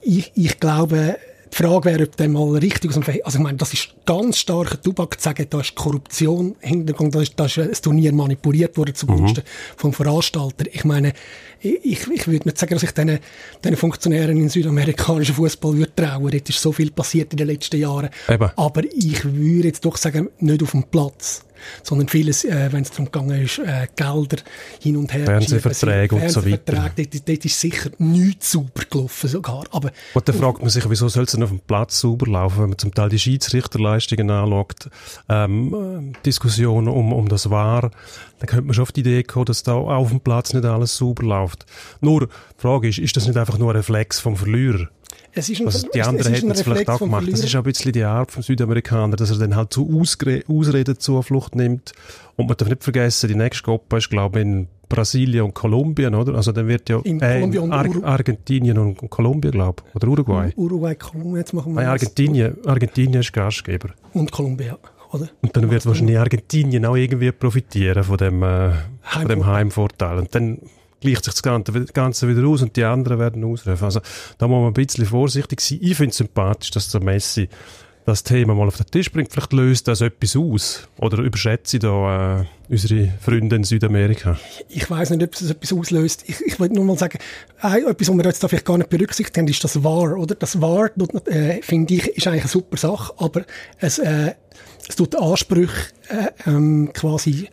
ich, 0.03 0.33
ich 0.35 0.59
glaube, 0.59 1.17
die 1.53 1.57
Frage 1.57 1.85
wäre, 1.85 2.03
ob 2.05 2.17
der 2.17 2.29
mal 2.29 2.57
richtig 2.59 2.91
aus 2.91 2.95
dem 2.95 3.03
Verhältnis, 3.03 3.27
also 3.27 3.39
ich 3.39 3.45
meine, 3.45 3.59
das 3.59 3.73
ist 3.73 3.95
ganz 4.07 4.39
starker 4.39 4.81
Tubak 4.81 5.19
zu 5.19 5.25
sagen, 5.25 5.47
da 5.49 5.61
ist 5.61 5.75
Korruption 5.75 6.57
Hintergrund, 6.61 7.15
da 7.15 7.23
ist, 7.23 7.35
da 7.37 7.47
ist 7.47 7.59
ein 7.59 7.73
Turnier 7.73 8.13
manipuliert 8.13 8.77
worden 8.77 8.95
zugunsten 8.95 9.45
mhm. 9.45 9.79
vom 9.79 9.93
Veranstalter. 9.93 10.67
Ich 10.71 10.85
meine, 10.85 11.13
ich, 11.61 12.07
ich 12.07 12.27
würde 12.29 12.49
nicht 12.49 12.59
sagen, 12.59 12.75
dass 12.75 12.83
ich 12.83 12.93
diesen, 12.93 13.19
diesen 13.65 13.77
Funktionären 13.77 14.37
in 14.37 14.49
südamerikanischen 14.49 15.35
Fußball 15.35 15.77
würde 15.77 15.95
trauen. 15.95 16.31
Dort 16.31 16.49
ist 16.49 16.61
so 16.61 16.73
viel 16.73 16.91
passiert 16.91 17.33
in 17.33 17.39
den 17.39 17.49
letzten 17.49 17.81
Jahren. 17.81 18.11
Eben. 18.29 18.51
Aber 18.57 18.85
ich 18.85 19.25
würde 19.25 19.69
jetzt 19.69 19.85
doch 19.85 19.97
sagen, 19.97 20.29
nicht 20.39 20.63
auf 20.63 20.71
dem 20.71 20.85
Platz 20.85 21.43
sondern 21.83 22.09
vieles, 22.09 22.45
äh, 22.45 22.69
wenn 22.73 22.83
es 22.83 22.91
darum 22.91 23.07
gegangen 23.07 23.43
ist, 23.43 23.59
äh, 23.59 23.87
Gelder 23.97 24.39
hin 24.81 24.97
und 24.97 25.13
her 25.13 25.25
Fernsehverträge 25.25 26.15
und 26.15 26.31
so 26.31 26.45
weiter. 26.45 26.91
Dort, 26.97 27.29
dort 27.29 27.45
ist 27.45 27.61
sicher 27.61 27.91
nichts 27.99 28.53
sauber 28.53 28.83
gelaufen 28.89 29.29
sogar. 29.29 29.65
Aber, 29.71 29.91
und 30.15 30.29
dann 30.29 30.37
fragt 30.37 30.61
man 30.61 30.71
sich, 30.71 30.89
wieso 30.89 31.09
soll 31.09 31.25
es 31.25 31.33
denn 31.33 31.43
auf 31.43 31.51
dem 31.51 31.61
Platz 31.61 32.01
sauber 32.01 32.27
laufen, 32.27 32.63
wenn 32.63 32.71
man 32.71 32.79
zum 32.79 32.95
Teil 32.95 33.09
die 33.09 33.19
Schiedsrichterleistungen 33.19 34.31
anschaut, 34.31 34.91
ähm, 35.29 36.13
Diskussionen 36.25 36.89
um, 36.89 37.13
um 37.13 37.29
das 37.29 37.51
War, 37.51 37.91
dann 38.39 38.47
könnte 38.47 38.65
man 38.67 38.75
schon 38.75 38.83
auf 38.83 38.93
die 38.93 39.01
Idee 39.01 39.23
kommen, 39.23 39.47
dass 39.47 39.63
da 39.63 39.75
auf 39.75 40.11
dem 40.11 40.21
Platz 40.21 40.53
nicht 40.55 40.65
alles 40.65 40.97
sauber 40.97 41.25
läuft. 41.25 41.67
Nur, 42.01 42.27
die 42.27 42.61
Frage 42.61 42.89
ist, 42.89 42.99
ist 42.99 43.17
das 43.17 43.27
nicht 43.27 43.37
einfach 43.37 43.59
nur 43.59 43.71
ein 43.71 43.77
Reflex 43.77 44.21
vom 44.21 44.37
Verlierer? 44.37 44.89
Es 45.33 45.49
ist 45.49 45.61
ein, 45.61 45.67
also 45.67 45.89
die 45.89 46.03
anderen 46.03 46.33
hätten 46.33 46.51
es 46.51 46.63
vielleicht 46.63 46.89
auch 46.89 46.99
gemacht. 46.99 47.31
Das 47.31 47.45
ist 47.45 47.55
ein 47.55 47.63
bisschen 47.63 47.93
die 47.93 48.03
Art 48.03 48.33
vom 48.33 48.43
Südamerikaner, 48.43 49.17
dass 49.17 49.31
er 49.31 49.39
dann 49.39 49.55
halt 49.55 49.73
zu 49.73 49.89
Ausre 50.01 50.43
Ausreden 50.49 50.99
Zuflucht 50.99 51.55
nimmt. 51.55 51.93
Und 52.37 52.49
man 52.49 52.57
darf 52.57 52.69
nicht 52.69 52.83
vergessen, 52.83 53.29
die 53.29 53.35
nächste 53.35 53.65
Gruppe 53.65 53.99
ist, 53.99 54.11
glaube 54.11 54.41
ich, 54.41 54.47
in 54.47 54.69
Brasilien 54.89 55.45
und 55.45 55.55
Kolumbien, 55.55 56.15
oder? 56.15 56.35
Also 56.35 56.53
dann 56.53 56.67
wird 56.67 56.89
ja 56.89 57.01
in 57.05 57.21
äh, 57.21 57.43
in 57.43 57.73
Ar 57.73 57.87
Argentinien 58.05 58.79
und 58.79 59.11
Kolumbien, 59.11 59.53
glaube 59.53 59.83
ich. 59.87 59.97
Oder 59.97 60.09
Uruguay. 60.09 60.53
Uruguay, 60.57 60.95
Kolumbien, 60.95 61.37
jetzt 61.37 61.53
machen 61.53 61.75
wir 61.75 61.83
Nein, 61.83 61.91
Argentinien, 61.91 62.57
Argentinien 62.65 63.21
ist 63.21 63.33
Gastgeber. 63.33 63.91
Und 64.15 64.33
Kolumbien, 64.33 64.77
oder? 65.13 65.29
Und 65.43 65.57
dann 65.57 65.71
wird 65.71 65.87
wahrscheinlich 65.87 66.19
Argentinien 66.19 66.85
auch 66.87 66.97
irgendwie 66.97 67.33
profitieren 67.33 68.05
von 68.05 68.17
dem, 68.17 68.43
äh, 68.43 68.73
von 69.03 69.29
dem 69.29 69.47
Heimvorteil. 69.47 70.19
Und 70.19 70.35
dann 70.35 70.59
gleicht 71.01 71.25
sich 71.25 71.35
das 71.35 71.43
Ganze 71.93 72.29
wieder 72.29 72.47
aus 72.47 72.63
und 72.63 72.77
die 72.77 72.85
anderen 72.85 73.19
werden 73.19 73.45
ausrufen. 73.45 73.85
Also 73.85 74.01
da 74.39 74.49
muss 74.49 74.59
man 74.59 74.67
ein 74.69 74.75
bisschen 74.75 75.07
vorsichtig 75.07 75.61
sein. 75.61 75.79
Ich 75.81 75.97
finde 75.97 76.11
es 76.11 76.17
sympathisch, 76.17 76.71
dass 76.71 76.91
der 76.91 77.03
Messi 77.03 77.49
das 78.09 78.23
Thema 78.23 78.55
mal 78.55 78.67
auf 78.67 78.77
den 78.79 78.87
Tisch 78.87 79.13
bringt. 79.13 79.31
Vielleicht 79.31 79.53
löst 79.53 79.87
das 79.87 80.01
etwas 80.01 80.35
aus. 80.35 80.89
Oder 80.99 81.19
überschätze 81.19 81.77
ich 81.77 81.83
da 81.83 82.41
äh, 82.41 82.45
unsere 82.71 83.13
Freunde 83.21 83.57
in 83.57 83.65
Südamerika? 83.65 84.39
Ich 84.69 84.91
weiß 84.91 85.11
nicht, 85.11 85.23
ob 85.23 85.35
es 85.35 85.51
etwas 85.51 85.73
auslöst. 85.75 86.25
Ich, 86.27 86.41
ich 86.41 86.59
will 86.59 86.71
nur 86.71 86.87
mal 86.87 86.97
sagen, 86.97 87.19
äh, 87.63 87.83
etwas, 87.83 88.09
was 88.09 88.17
wir 88.17 88.25
jetzt 88.25 88.43
da 88.43 88.49
vielleicht 88.49 88.65
gar 88.65 88.79
nicht 88.79 88.89
berücksichtigt 88.89 89.37
haben, 89.37 89.47
ist 89.47 89.63
das 89.63 89.85
VAR, 89.85 90.17
oder? 90.17 90.35
Das 90.35 90.59
VAR, 90.61 90.91
äh, 91.27 91.61
finde 91.61 91.95
ich, 91.95 92.09
ist 92.09 92.27
eigentlich 92.27 92.43
eine 92.43 92.51
super 92.51 92.79
Sache, 92.79 93.13
aber 93.19 93.45
es, 93.79 93.99
äh, 93.99 94.33
es 94.89 94.97
tut 94.97 95.15
Ansprüche 95.15 95.93
äh, 96.09 96.31
ähm, 96.47 96.91
quasi 96.93 97.49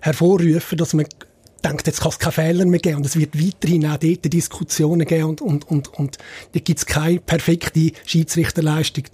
hervorrufen, 0.00 0.78
dass 0.78 0.94
man 0.94 1.06
denkt, 1.60 1.86
jetzt 1.86 2.00
kann 2.00 2.10
es 2.10 2.18
keine 2.18 2.32
Fehler 2.32 2.64
mehr 2.66 2.80
geben 2.80 2.96
und 2.96 3.06
es 3.06 3.16
wird 3.16 3.38
weiterhin 3.38 3.86
auch 3.86 3.96
dort 3.96 4.32
Diskussionen 4.32 5.06
geben 5.06 5.24
und, 5.24 5.40
und, 5.40 5.68
und, 5.68 5.94
und 5.94 6.18
da 6.52 6.60
gibt 6.60 6.78
es 6.78 6.86
keine 6.86 7.20
perfekte 7.20 7.92
Schiedsrichterleistung 8.04 9.04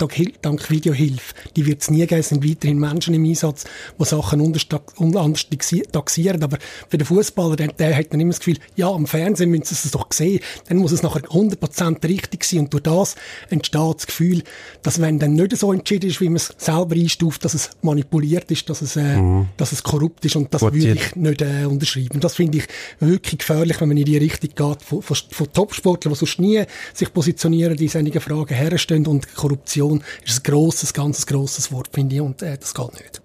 dank, 0.43 0.71
Videohilfe. 0.71 1.35
Die 1.57 1.67
wird 1.67 1.83
es 1.83 1.91
nie 1.91 2.07
geben, 2.07 2.21
es 2.21 2.29
sind 2.31 2.49
weiterhin 2.49 2.79
Menschen 2.79 3.15
im 3.15 3.25
Einsatz, 3.25 3.65
die 3.99 4.05
Sachen 4.05 4.41
anders, 4.41 4.67
anders 4.99 5.47
taxieren, 5.93 6.43
aber 6.43 6.59
für 6.89 6.99
den 6.99 7.07
Fußballer, 7.07 7.57
der, 7.57 7.69
der 7.69 7.97
hat 7.97 8.13
dann 8.13 8.21
immer 8.21 8.31
das 8.31 8.41
Gefühl, 8.41 8.59
ja, 8.77 8.89
am 8.89 9.07
Fernsehen 9.07 9.51
müssen 9.51 9.75
sie 9.75 9.87
es 9.87 9.91
doch 9.91 10.07
sehen, 10.13 10.41
dann 10.69 10.79
muss 10.79 10.93
es 10.93 11.03
nachher 11.03 11.23
100% 11.23 12.09
richtig 12.09 12.45
sein 12.45 12.61
und 12.61 12.73
durch 12.73 12.83
das 12.83 13.17
entsteht 13.51 13.97
das 13.97 14.07
Gefühl, 14.07 14.43
dass 14.83 15.01
wenn 15.01 15.19
dann 15.19 15.35
nicht 15.35 15.57
so 15.57 15.73
entschieden 15.73 16.11
ist, 16.11 16.21
wie 16.21 16.29
man 16.29 16.37
es 16.37 16.55
selber 16.59 16.95
einstuft, 16.95 17.45
dass 17.45 17.55
es 17.55 17.71
manipuliert 17.83 18.51
ist, 18.51 18.69
dass 18.71 18.83
es, 18.83 18.97
äh, 18.97 19.17
mhm. 19.17 19.49
dass 19.57 19.73
es 19.73 19.83
korrupt 19.83 20.25
ist 20.25 20.37
und 20.37 20.53
das 20.53 20.61
Gut, 20.61 20.75
würde 20.75 20.93
ich 20.93 21.17
nicht 21.17 21.43
äh, 21.43 21.65
unterschreiben. 21.65 22.21
Das 22.21 22.36
finde 22.37 22.59
ich 22.59 22.67
wirklich 23.01 23.39
gefährlich, 23.39 23.81
wenn 23.81 23.89
man 23.89 23.97
in 23.97 24.05
die 24.05 24.19
Richtung 24.19 24.51
geht, 24.55 24.83
von, 24.83 25.03
von, 25.03 25.17
von 25.31 25.53
Topsportlern, 25.53 26.15
die 26.15 26.19
sonst 26.19 26.39
nie 26.39 26.63
sich 26.95 27.13
positionieren, 27.13 27.77
die 27.77 27.89
solche 27.89 28.21
Fragen 28.21 28.55
herstellen. 28.55 29.07
Und 29.07 29.35
Korruption 29.35 30.05
ist 30.25 30.41
ein 30.41 30.53
grosses, 30.53 30.93
ganz 30.93 31.27
grosses 31.27 31.73
Wort, 31.73 31.91
finde 31.93 32.17
ich, 32.17 32.21
und 32.21 32.43
äh, 32.43 32.57
das 32.59 32.75
geht 32.75 32.93
nicht. 32.93 33.23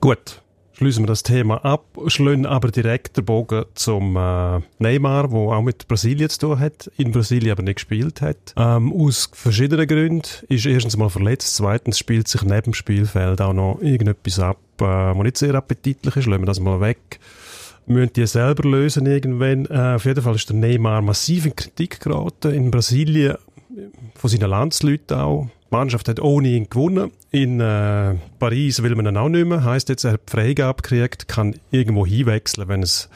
Gut, 0.00 0.42
schließen 0.72 1.04
wir 1.04 1.08
das 1.08 1.22
Thema 1.22 1.64
ab, 1.64 1.84
schlönen 2.08 2.44
aber 2.44 2.70
direkt 2.70 3.16
den 3.16 3.24
Bogen 3.24 3.64
zum 3.74 4.16
äh, 4.16 4.60
Neymar, 4.78 5.28
der 5.28 5.38
auch 5.38 5.62
mit 5.62 5.86
Brasilien 5.86 6.28
zu 6.28 6.38
tun 6.40 6.58
hat, 6.58 6.90
in 6.96 7.12
Brasilien 7.12 7.52
aber 7.52 7.62
nicht 7.62 7.76
gespielt 7.76 8.20
hat. 8.20 8.52
Ähm, 8.56 8.92
aus 8.92 9.30
verschiedenen 9.32 9.86
Gründen 9.86 10.22
ist 10.48 10.66
erstens 10.66 10.96
mal 10.96 11.08
verletzt, 11.08 11.54
zweitens 11.54 11.98
spielt 11.98 12.26
sich 12.26 12.42
neben 12.42 12.62
dem 12.62 12.74
Spielfeld 12.74 13.40
auch 13.40 13.52
noch 13.52 13.78
irgendetwas 13.80 14.40
ab, 14.40 14.58
äh, 14.80 14.84
was 14.84 15.22
nicht 15.22 15.38
sehr 15.38 15.54
appetitlich 15.54 16.16
ist, 16.16 16.26
lassen 16.26 16.42
wir 16.42 16.46
das 16.46 16.60
mal 16.60 16.80
weg 16.80 17.20
müssen 17.86 18.12
die 18.14 18.26
selber 18.26 18.68
lösen 18.68 19.06
irgendwann. 19.06 19.66
Äh, 19.66 19.96
auf 19.96 20.04
jeden 20.04 20.22
Fall 20.22 20.34
ist 20.34 20.48
der 20.48 20.56
Neymar 20.56 21.02
massiv 21.02 21.46
in 21.46 21.56
Kritik 21.56 22.00
geraten. 22.00 22.52
In 22.52 22.70
Brasilien 22.70 23.36
von 24.14 24.30
seinen 24.30 24.50
Landsleuten 24.50 25.18
auch. 25.18 25.48
Die 25.70 25.74
Mannschaft 25.74 26.08
hat 26.08 26.20
ohne 26.20 26.48
ihn 26.48 26.68
gewonnen. 26.68 27.10
In 27.30 27.60
äh, 27.60 28.14
Paris 28.38 28.82
will 28.82 28.94
man 28.94 29.06
ihn 29.06 29.16
auch 29.16 29.28
nicht 29.28 29.46
mehr. 29.46 29.64
Heißt 29.64 29.88
jetzt, 29.88 30.04
er 30.04 30.12
hat 30.12 30.30
Freigabe 30.30 30.82
gekriegt, 30.82 31.28
kann 31.28 31.54
irgendwo 31.70 32.06
hinwechseln, 32.06 32.68
wenn 32.68 32.82
es 32.82 33.08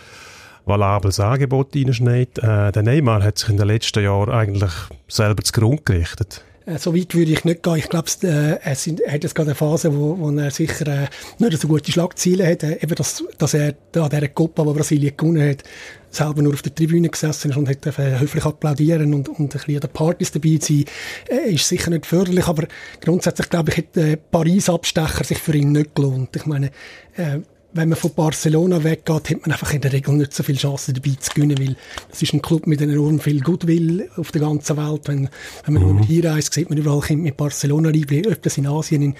valables 0.64 1.20
Angebot 1.20 1.74
reinschneit. 1.76 2.38
Äh, 2.38 2.72
der 2.72 2.82
Neymar 2.82 3.22
hat 3.22 3.38
sich 3.38 3.50
in 3.50 3.56
den 3.56 3.66
letzten 3.66 4.02
Jahren 4.02 4.30
eigentlich 4.30 4.72
selber 5.08 5.42
zu 5.42 5.52
Grund 5.52 5.86
gerichtet. 5.86 6.44
Äh, 6.66 6.78
so 6.78 6.94
weit 6.94 7.14
würde 7.14 7.32
ich 7.32 7.44
nicht 7.44 7.62
gehen. 7.62 7.76
Ich 7.76 7.88
glaube, 7.88 8.10
äh, 8.22 8.26
er, 8.26 8.60
er 8.62 9.12
hat 9.12 9.22
jetzt 9.22 9.34
gerade 9.34 9.50
eine 9.50 9.54
Phase, 9.54 9.96
wo, 9.96 10.18
wo 10.18 10.30
er 10.30 10.50
sicher 10.50 10.86
äh, 10.86 11.06
nicht 11.38 11.60
so 11.60 11.68
gute 11.68 11.90
Schlagziele 11.90 12.46
hat. 12.46 12.62
Äh, 12.62 12.82
eben, 12.82 12.94
dass, 12.94 13.24
dass 13.38 13.54
er 13.54 13.74
an 13.94 14.10
dieser 14.10 14.28
Copa, 14.28 14.66
wo 14.66 14.74
Brasilien 14.74 15.16
gewonnen 15.16 15.48
hat, 15.48 15.62
selber 16.10 16.42
nur 16.42 16.54
auf 16.54 16.62
der 16.62 16.74
Tribüne 16.74 17.08
gesessen 17.08 17.50
ist 17.50 17.56
und 17.56 17.68
hat 17.68 17.86
äh, 17.86 18.18
höflich 18.18 18.44
applaudieren 18.44 19.14
und, 19.14 19.28
und 19.28 19.40
ein 19.40 19.48
bisschen 19.48 19.74
an 19.76 19.80
den 19.80 19.90
Partys 19.90 20.32
dabei 20.32 20.58
sein, 20.60 20.84
äh, 21.28 21.52
ist 21.52 21.68
sicher 21.68 21.90
nicht 21.90 22.06
förderlich. 22.06 22.46
Aber 22.46 22.66
grundsätzlich, 23.00 23.48
glaube 23.48 23.70
ich, 23.70 23.78
hat 23.78 23.96
äh, 23.96 24.16
Paris-Abstecher 24.16 25.24
sich 25.24 25.38
für 25.38 25.56
ihn 25.56 25.72
nicht 25.72 25.94
gelohnt. 25.94 26.34
Ich 26.34 26.46
meine, 26.46 26.70
äh, 27.16 27.38
wenn 27.76 27.88
man 27.90 27.98
von 27.98 28.12
Barcelona 28.14 28.82
weggeht, 28.82 29.30
hat 29.30 29.40
man 29.42 29.52
einfach 29.52 29.72
in 29.72 29.80
der 29.80 29.92
Regel 29.92 30.14
nicht 30.14 30.34
so 30.34 30.42
viele 30.42 30.58
Chancen 30.58 30.94
dabei 30.94 31.16
zu 31.18 31.30
gewinnen, 31.34 31.58
weil 31.58 31.76
es 32.10 32.22
ist 32.22 32.32
ein 32.32 32.42
Club 32.42 32.66
mit 32.66 32.80
enorm 32.80 33.20
viel 33.20 33.40
Goodwill 33.40 34.08
auf 34.16 34.32
der 34.32 34.40
ganzen 34.40 34.76
Welt. 34.76 35.02
Wenn, 35.06 35.28
wenn 35.64 35.74
man 35.74 35.96
mhm. 35.96 36.02
hier 36.02 36.24
reist, 36.30 36.54
sieht 36.54 36.70
man 36.70 36.78
überall 36.78 37.00
Kinder 37.00 37.24
mit 37.24 37.36
Barcelona 37.36 37.90
lieben, 37.90 38.26
ob 38.26 38.42
das 38.42 38.58
in 38.58 38.66
Asien, 38.66 39.02
in, 39.02 39.14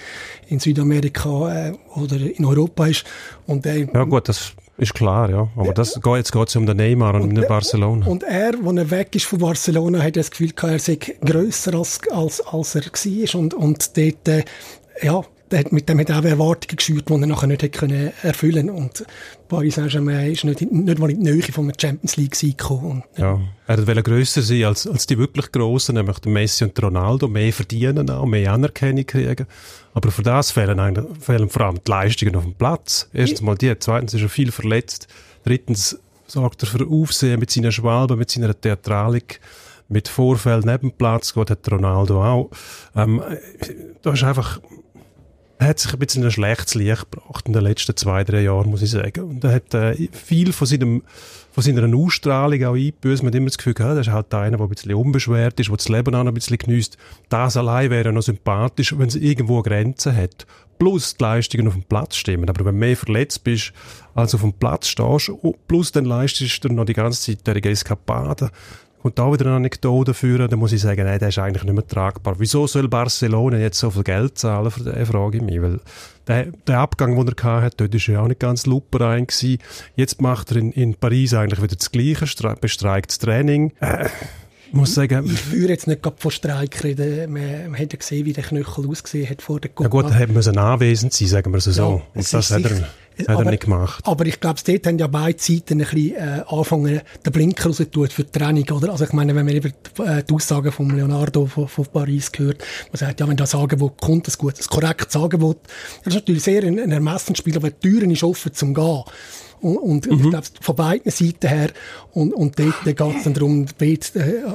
in 0.47 0.59
Südamerika 0.59 1.69
äh, 1.69 1.73
oder 1.95 2.17
in 2.17 2.45
Europa 2.45 2.87
ist. 2.87 3.05
Und, 3.45 3.65
äh, 3.65 3.87
ja 3.93 4.03
gut, 4.03 4.27
das 4.27 4.53
ist 4.77 4.93
klar, 4.93 5.29
ja. 5.29 5.47
Aber 5.55 5.73
das, 5.73 5.99
jetzt 6.03 6.31
geht 6.31 6.49
es 6.49 6.55
um 6.55 6.65
den 6.65 6.77
Neymar 6.77 7.15
und, 7.15 7.37
und 7.37 7.47
Barcelona. 7.47 8.05
Und 8.05 8.23
er, 8.23 8.53
als 8.53 8.77
er 8.77 8.91
weg 8.91 9.15
ist 9.15 9.25
von 9.25 9.39
Barcelona, 9.39 10.03
hat 10.03 10.15
das 10.15 10.31
Gefühl 10.31 10.51
gehabt, 10.51 10.73
er 10.73 10.79
sei 10.79 10.95
grösser 10.95 11.73
als, 11.73 11.99
als, 12.09 12.41
als 12.41 12.75
er 12.75 12.83
war. 12.85 13.39
Und, 13.39 13.53
und 13.53 13.97
dort, 13.97 14.27
äh, 14.27 14.43
ja, 15.01 15.23
mit 15.71 15.87
dem 15.87 15.99
hat 15.99 16.11
auch 16.11 16.23
Erwartungen 16.23 16.75
geschürt, 16.75 17.09
die 17.09 17.13
er 17.13 17.27
nachher 17.27 17.47
nicht 17.47 17.71
können 17.73 18.11
erfüllen 18.21 18.69
Und 18.69 19.05
Paris 19.47 19.75
Saint-Germain 19.75 20.31
ist 20.31 20.43
nicht, 20.43 20.61
nicht 20.61 20.99
mal 20.99 21.09
in 21.09 21.23
die 21.23 21.31
Nähe 21.31 21.41
von 21.41 21.67
der 21.67 21.75
Champions 21.79 22.17
League 22.17 22.39
gekommen. 22.39 23.03
ja, 23.15 23.39
er 23.65 23.87
wollte 23.87 24.03
grösser 24.03 24.41
sein 24.41 24.65
als, 24.65 24.85
als 24.85 25.05
die 25.07 25.17
wirklich 25.17 25.51
Grossen, 25.51 25.95
nämlich 25.95 26.23
Messi 26.25 26.63
und 26.63 26.81
Ronaldo, 26.81 27.27
mehr 27.27 27.53
verdienen 27.53 28.09
auch, 28.09 28.25
mehr 28.25 28.51
Anerkennung 28.51 29.05
kriegen. 29.05 29.47
Aber 29.93 30.11
für 30.11 30.23
das 30.23 30.51
fehlen, 30.51 30.79
fehlen 31.19 31.49
vor 31.49 31.61
allem 31.63 31.79
die 31.85 31.89
Leistungen 31.89 32.35
auf 32.35 32.43
dem 32.43 32.53
Platz. 32.53 33.09
Erstens 33.13 33.41
mal 33.41 33.55
die, 33.55 33.73
zweitens 33.79 34.13
ist 34.13 34.21
er 34.21 34.29
viel 34.29 34.51
verletzt, 34.51 35.07
drittens 35.43 35.99
sorgt 36.27 36.63
er 36.63 36.67
für 36.67 36.85
Aufsehen 36.85 37.39
mit 37.39 37.51
seinen 37.51 37.71
Schwalben, 37.71 38.17
mit 38.19 38.29
seiner 38.29 38.59
Theatralik 38.59 39.39
mit 39.89 40.07
Vorfällen 40.07 40.63
neben 40.65 40.89
dem 40.89 40.91
Platz, 40.91 41.33
Gott 41.33 41.49
hat 41.49 41.71
Ronaldo 41.71 42.23
auch. 42.23 42.49
Ähm, 42.95 43.21
da 44.01 44.13
ist 44.13 44.23
einfach 44.23 44.59
hat 45.59 45.79
sich 45.79 45.93
ein 45.93 45.99
bisschen 45.99 46.23
ein 46.23 46.31
schlechtes 46.31 46.75
Licht 46.75 47.11
gebracht 47.11 47.47
in 47.47 47.53
den 47.53 47.63
letzten 47.63 47.95
zwei, 47.95 48.23
drei 48.23 48.41
Jahren, 48.41 48.69
muss 48.69 48.81
ich 48.81 48.91
sagen. 48.91 49.23
Und 49.23 49.43
er 49.43 49.53
hat 49.53 49.73
äh, 49.73 50.07
viel 50.11 50.53
von, 50.53 50.67
seinem, 50.67 51.03
von 51.51 51.63
seiner 51.63 51.95
Ausstrahlung 51.95 52.63
auch 52.63 52.75
eingebüßt. 52.75 53.23
Man 53.23 53.31
hat 53.31 53.35
immer 53.35 53.47
das 53.47 53.57
Gefühl 53.57 53.73
gehabt, 53.73 53.95
er 53.95 54.01
ist 54.01 54.09
halt 54.09 54.33
einer, 54.33 54.57
der 54.57 54.65
ein 54.65 54.69
bisschen 54.69 54.93
unbeschwert 54.93 55.59
ist, 55.59 55.69
der 55.69 55.77
das 55.77 55.89
Leben 55.89 56.13
auch 56.13 56.25
ein 56.25 56.33
bisschen 56.33 56.57
genießt. 56.57 56.97
Das 57.29 57.57
allein 57.57 57.89
wäre 57.89 58.13
noch 58.13 58.21
sympathisch, 58.21 58.97
wenn 58.97 59.07
es 59.07 59.15
irgendwo 59.15 59.61
Grenzen 59.63 60.15
hat. 60.15 60.45
Plus 60.77 61.15
die 61.15 61.23
Leistungen 61.23 61.67
auf 61.67 61.73
dem 61.73 61.83
Platz 61.83 62.15
stimmen. 62.17 62.49
Aber 62.49 62.63
wenn 62.65 62.75
du 62.75 62.79
mehr 62.79 62.95
verletzt 62.95 63.43
bist, 63.43 63.73
als 64.13 64.35
auf 64.35 64.41
dem 64.41 64.53
Platz 64.53 64.87
stehst, 64.87 65.31
plus 65.67 65.91
dann 65.91 66.05
leistest 66.05 66.63
du 66.63 66.69
noch 66.69 66.85
die 66.85 66.93
ganze 66.93 67.19
Zeit 67.19 67.47
der 67.47 67.65
Eskapaden, 67.65 68.51
und 69.03 69.19
da 69.19 69.31
wieder 69.31 69.45
eine 69.45 69.55
Anekdote 69.55 70.13
führen, 70.13 70.49
dann 70.49 70.59
muss 70.59 70.73
ich 70.73 70.81
sagen, 70.81 71.05
nein, 71.05 71.19
der 71.19 71.29
ist 71.29 71.39
eigentlich 71.39 71.63
nicht 71.63 71.73
mehr 71.73 71.87
tragbar. 71.87 72.35
Wieso 72.39 72.67
soll 72.67 72.87
Barcelona 72.87 73.57
jetzt 73.57 73.79
so 73.79 73.91
viel 73.91 74.03
Geld 74.03 74.37
zahlen 74.37 74.71
für 74.71 74.83
den, 74.83 75.05
frage 75.05 75.37
ich 75.37 75.43
mich. 75.43 75.61
Weil 75.61 75.79
der, 76.27 76.47
der 76.67 76.79
Abgang, 76.79 77.15
den 77.15 77.27
er 77.27 77.61
hatte, 77.61 77.87
dort 77.87 77.93
war 77.93 78.13
ja 78.13 78.21
auch 78.21 78.27
nicht 78.27 78.39
ganz 78.39 78.65
luperein 78.65 79.27
gewesen. 79.27 79.59
Jetzt 79.95 80.21
macht 80.21 80.51
er 80.51 80.57
in, 80.57 80.71
in 80.71 80.95
Paris 80.95 81.33
eigentlich 81.33 81.61
wieder 81.61 81.75
das 81.75 81.91
Gleiche, 81.91 82.25
bestreikt 82.59 83.11
das 83.11 83.19
Training. 83.19 83.71
Äh, 83.79 84.09
muss 84.71 84.93
sagen, 84.93 85.25
ich 85.25 85.39
führe 85.39 85.69
jetzt 85.69 85.87
nicht 85.87 86.03
gerade 86.03 86.17
von 86.19 86.31
Streik 86.31 86.83
reden. 86.83 87.31
Man, 87.31 87.71
man 87.71 87.79
hat 87.79 87.93
ja 87.93 87.99
gesehen, 87.99 88.25
wie 88.25 88.33
der 88.33 88.43
Knöchel 88.43 88.87
ausgesehen 88.89 89.29
hat 89.29 89.41
vor 89.41 89.59
der 89.59 89.71
Ja 89.79 89.87
gut, 89.87 90.05
er 90.05 90.13
hätte 90.13 90.33
müssen 90.33 90.57
anwesend 90.57 91.13
sein, 91.13 91.27
sagen 91.27 91.51
wir 91.53 91.57
es 91.57 91.65
so. 91.65 91.81
Ja, 91.81 91.87
Und 92.13 92.33
das 92.33 92.51
hat 92.51 92.63
er, 92.63 92.89
hat 93.19 93.27
er 93.27 93.35
aber- 93.39 93.51
nicht 93.51 93.63
gemacht. 93.63 94.03
Aber 94.07 94.25
ich 94.25 94.39
glaube, 94.39 94.59
dort 94.65 94.87
haben 94.87 94.97
ja 94.99 95.07
beide 95.07 95.41
Seiten 95.41 95.73
ein 95.81 95.87
bisschen 95.87 96.15
äh, 96.15 96.43
angefangen, 96.47 97.01
den 97.25 97.31
Blinker 97.33 97.65
rauszutun 97.69 98.09
für 98.09 98.23
die 98.23 98.31
Trennung, 98.31 98.69
oder? 98.71 98.91
Also 98.91 99.05
ich 99.05 99.13
meine, 99.13 99.35
wenn 99.35 99.45
man 99.45 99.55
eben 99.55 99.73
die, 99.97 100.01
äh, 100.03 100.23
die 100.23 100.33
Aussagen 100.33 100.71
von 100.71 100.89
Leonardo 100.89 101.45
von, 101.45 101.67
von 101.67 101.85
Paris 101.85 102.31
gehört, 102.31 102.63
man 102.91 102.97
sagt, 102.97 103.19
ja, 103.19 103.27
wenn 103.27 103.37
das 103.37 103.55
Angebot 103.55 103.99
kommt, 104.01 104.27
ein 104.27 104.33
gutes, 104.37 104.67
korrektes 104.67 105.15
Angebot, 105.15 105.57
das 106.03 106.13
ist 106.13 106.21
natürlich 106.21 106.43
sehr 106.43 106.63
ein, 106.63 106.79
ein 106.79 106.91
Ermessensspiel, 106.91 107.55
aber 107.57 107.71
die 107.71 107.79
Türen 107.89 108.11
ist 108.11 108.23
offen 108.23 108.53
zum 108.53 108.73
Gehen. 108.73 109.03
Und, 109.59 109.77
und 109.77 110.07
ich 110.07 110.29
glaube, 110.29 110.47
von 110.61 110.75
beiden 110.75 111.11
Seiten 111.11 111.47
her, 111.47 111.69
und, 112.13 112.33
und 112.33 112.59
dort 112.59 112.83
geht 112.83 112.99
es 112.99 113.23
dann 113.23 113.33
darum, 113.33 113.65
äh, 113.79 113.97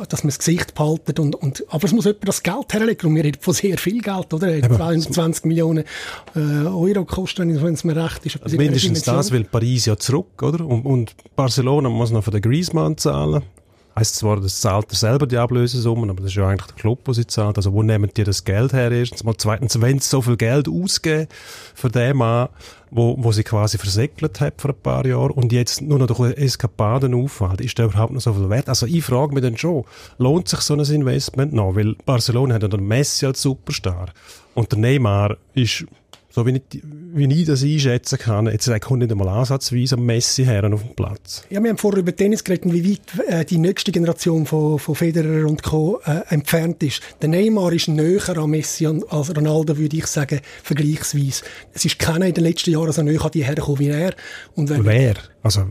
dass 0.09 0.23
man 0.25 0.29
das 0.29 0.39
Gesicht 0.39 0.75
behaltet, 0.75 1.19
und, 1.19 1.35
und, 1.35 1.65
aber 1.69 1.85
es 1.85 1.93
muss 1.93 2.05
jemand 2.05 2.29
das 2.29 2.43
Geld 2.43 2.73
herlegen, 2.73 3.07
und 3.09 3.17
wir 3.17 3.25
reden 3.25 3.41
von 3.41 3.55
sehr 3.55 3.79
viel 3.79 4.01
Geld, 4.01 4.33
oder? 4.33 4.61
22 4.63 5.45
Millionen 5.45 5.85
äh, 6.35 6.39
Euro 6.39 7.05
kosten, 7.05 7.63
wenn 7.63 7.75
es 7.75 7.85
mir 7.85 7.97
recht 7.97 8.27
ist. 8.27 8.43
Also 8.43 8.57
mindestens 8.57 9.03
das 9.03 9.31
will 9.31 9.45
Paris 9.45 9.87
ja 9.87 9.97
zurück, 9.97 10.43
oder? 10.43 10.65
Und, 10.67 10.85
und 10.85 11.15
Barcelona 11.37 11.89
muss 11.89 12.11
noch 12.11 12.25
von 12.25 12.33
den 12.33 12.43
Griezmann 12.43 12.97
zahlen. 12.97 13.43
Heißt 13.95 14.17
zwar, 14.17 14.41
das 14.41 14.61
zahlt 14.61 14.91
er 14.91 14.97
selber 14.97 15.27
die 15.27 15.37
Ablösesummen, 15.37 16.09
aber 16.09 16.23
das 16.23 16.31
ist 16.31 16.37
ja 16.37 16.49
eigentlich 16.49 16.67
der 16.67 16.77
Club, 16.77 17.05
der 17.05 17.15
sie 17.15 17.27
zahlt. 17.27 17.59
Also 17.59 17.73
wo 17.75 17.83
nehmen 17.83 18.11
die 18.17 18.25
das 18.25 18.45
Geld 18.45 18.73
her? 18.73 18.91
Erstens 18.91 19.23
mal. 19.23 19.35
Zweitens, 19.37 19.81
wenn 19.81 19.99
sie 19.99 20.09
so 20.09 20.23
viel 20.23 20.37
Geld 20.37 20.67
ausgeben 20.69 21.29
für 21.75 21.91
den 21.91 22.17
Mann, 22.17 22.49
wo, 22.91 23.17
wo 23.19 23.33
sie 23.33 23.45
quasi 23.45 23.77
versäckelt 23.77 24.41
hat 24.41 24.61
vor 24.61 24.71
ein 24.71 24.81
paar 24.83 25.07
Jahren 25.07 25.33
und 25.33 25.53
jetzt 25.53 25.83
nur 25.83 25.99
noch 25.99 26.07
durch 26.07 26.37
Eskapaden 26.37 27.15
auffällt, 27.15 27.61
ist 27.61 27.79
der 27.79 27.87
überhaupt 27.87 28.13
noch 28.13 28.21
so 28.21 28.33
viel 28.33 28.49
wert? 28.49 28.69
Also 28.69 28.87
ich 28.87 29.05
frage 29.05 29.35
mich 29.35 29.43
dann 29.43 29.57
schon, 29.57 29.85
lohnt 30.19 30.49
sich 30.49 30.61
so 30.61 30.75
ein 30.75 30.81
Investment 30.81 31.53
noch? 31.53 31.77
Weil 31.77 31.95
Barcelona 32.07 32.55
hat 32.55 32.63
ja 32.63 32.69
den 32.69 32.87
Messi 32.87 33.27
als 33.27 33.43
Superstar 33.43 34.07
und 34.55 34.73
der 34.73 34.79
Neymar 34.79 35.37
ist 35.55 35.87
so 36.35 36.47
wie 36.47 36.57
ich, 36.73 36.83
wie 36.83 37.33
ich 37.41 37.47
das 37.47 37.63
einschätzen 37.63 38.19
kann, 38.19 38.47
jetzt 38.47 38.71
kommt 38.81 39.01
nicht 39.01 39.13
einmal 39.13 39.29
ansatzweise 39.29 39.97
ein 39.97 40.05
Messi 40.07 40.45
her 40.45 40.65
auf 40.73 40.83
den 40.83 40.95
Platz. 40.97 41.45
Ja, 41.51 41.63
wir 41.63 41.69
haben 41.71 41.77
vorher 41.79 42.01
über 42.01 42.17
Tennis 42.17 42.43
geredet, 42.43 42.73
wie 42.73 42.93
weit 42.93 43.27
äh, 43.29 43.45
die 43.45 43.59
nächste 43.59 43.93
Generation 43.93 44.47
von, 44.47 44.79
von 44.79 44.95
Federer 44.95 45.47
und 45.47 45.63
Co. 45.63 46.01
Äh, 46.07 46.23
entfernt 46.31 46.83
ist. 46.83 47.03
Der 47.21 47.29
Neymar 47.29 47.73
ist 47.73 47.89
näher 47.89 48.37
an 48.39 48.51
Messi 48.51 48.87
als 48.87 49.37
Ronaldo, 49.37 49.77
würde 49.77 49.97
ich 49.97 50.07
sagen, 50.07 50.41
vergleichsweise. 50.63 51.45
Es 51.75 51.85
ist 51.85 51.99
keiner 51.99 52.27
in 52.27 52.35
den 52.35 52.45
letzten 52.45 52.71
Jahren 52.71 52.93
so 52.93 53.03
näher 53.03 53.23
an 53.25 53.31
die 53.31 53.45
hergekommen 53.45 53.79
wie 53.81 53.89
er. 53.89 54.15
Und 54.55 54.71
wenn, 54.71 54.85
Wer? 54.85 55.15
Also, 55.43 55.67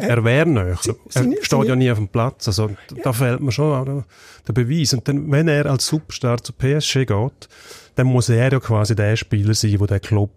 er 0.00 0.24
wäre 0.24 0.48
näher. 0.48 0.66
Er 0.66 0.78
seine- 1.08 1.34
steht 1.36 1.50
seine- 1.50 1.66
ja 1.66 1.76
nie 1.76 1.90
auf 1.90 1.98
dem 1.98 2.08
Platz. 2.08 2.48
Also, 2.48 2.70
da 3.02 3.12
fehlt 3.12 3.40
mir 3.40 3.52
schon 3.52 4.04
der 4.46 4.52
Beweis. 4.54 4.94
Und 4.94 5.06
dann, 5.08 5.30
wenn 5.30 5.48
er 5.48 5.66
als 5.66 5.86
Superstar 5.86 6.42
zu 6.42 6.52
PSG 6.52 7.04
geht, 7.06 7.48
dann 8.00 8.06
muss 8.06 8.30
er 8.30 8.50
ja 8.50 8.60
quasi 8.60 8.96
der 8.96 9.14
Spieler 9.14 9.52
sein, 9.52 9.76
der 9.76 9.86
den 9.86 10.00
Club 10.00 10.30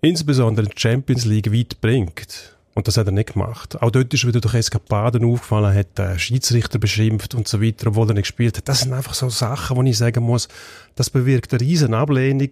insbesondere 0.00 0.66
in 0.66 0.72
die 0.72 0.80
Champions 0.80 1.24
League 1.24 1.52
weit 1.52 1.80
bringt. 1.80 2.55
Und 2.76 2.86
das 2.86 2.98
hat 2.98 3.06
er 3.06 3.12
nicht 3.12 3.32
gemacht. 3.32 3.80
Auch 3.80 3.90
dort 3.90 4.12
ist 4.12 4.24
er 4.24 4.28
wieder 4.28 4.42
durch 4.42 4.52
Eskapaden 4.52 5.24
aufgefallen, 5.24 5.74
hat 5.74 5.96
den 5.96 6.18
Schiedsrichter 6.18 6.78
beschimpft 6.78 7.34
und 7.34 7.48
so 7.48 7.62
weiter, 7.62 7.86
obwohl 7.86 8.10
er 8.10 8.12
nicht 8.12 8.24
gespielt 8.24 8.58
hat. 8.58 8.68
Das 8.68 8.80
sind 8.80 8.92
einfach 8.92 9.14
so 9.14 9.30
Sachen, 9.30 9.78
wo 9.78 9.82
ich 9.82 9.96
sagen 9.96 10.22
muss, 10.22 10.46
das 10.94 11.08
bewirkt 11.08 11.54
eine 11.54 11.60
riesen 11.62 11.94
Ablehnung 11.94 12.50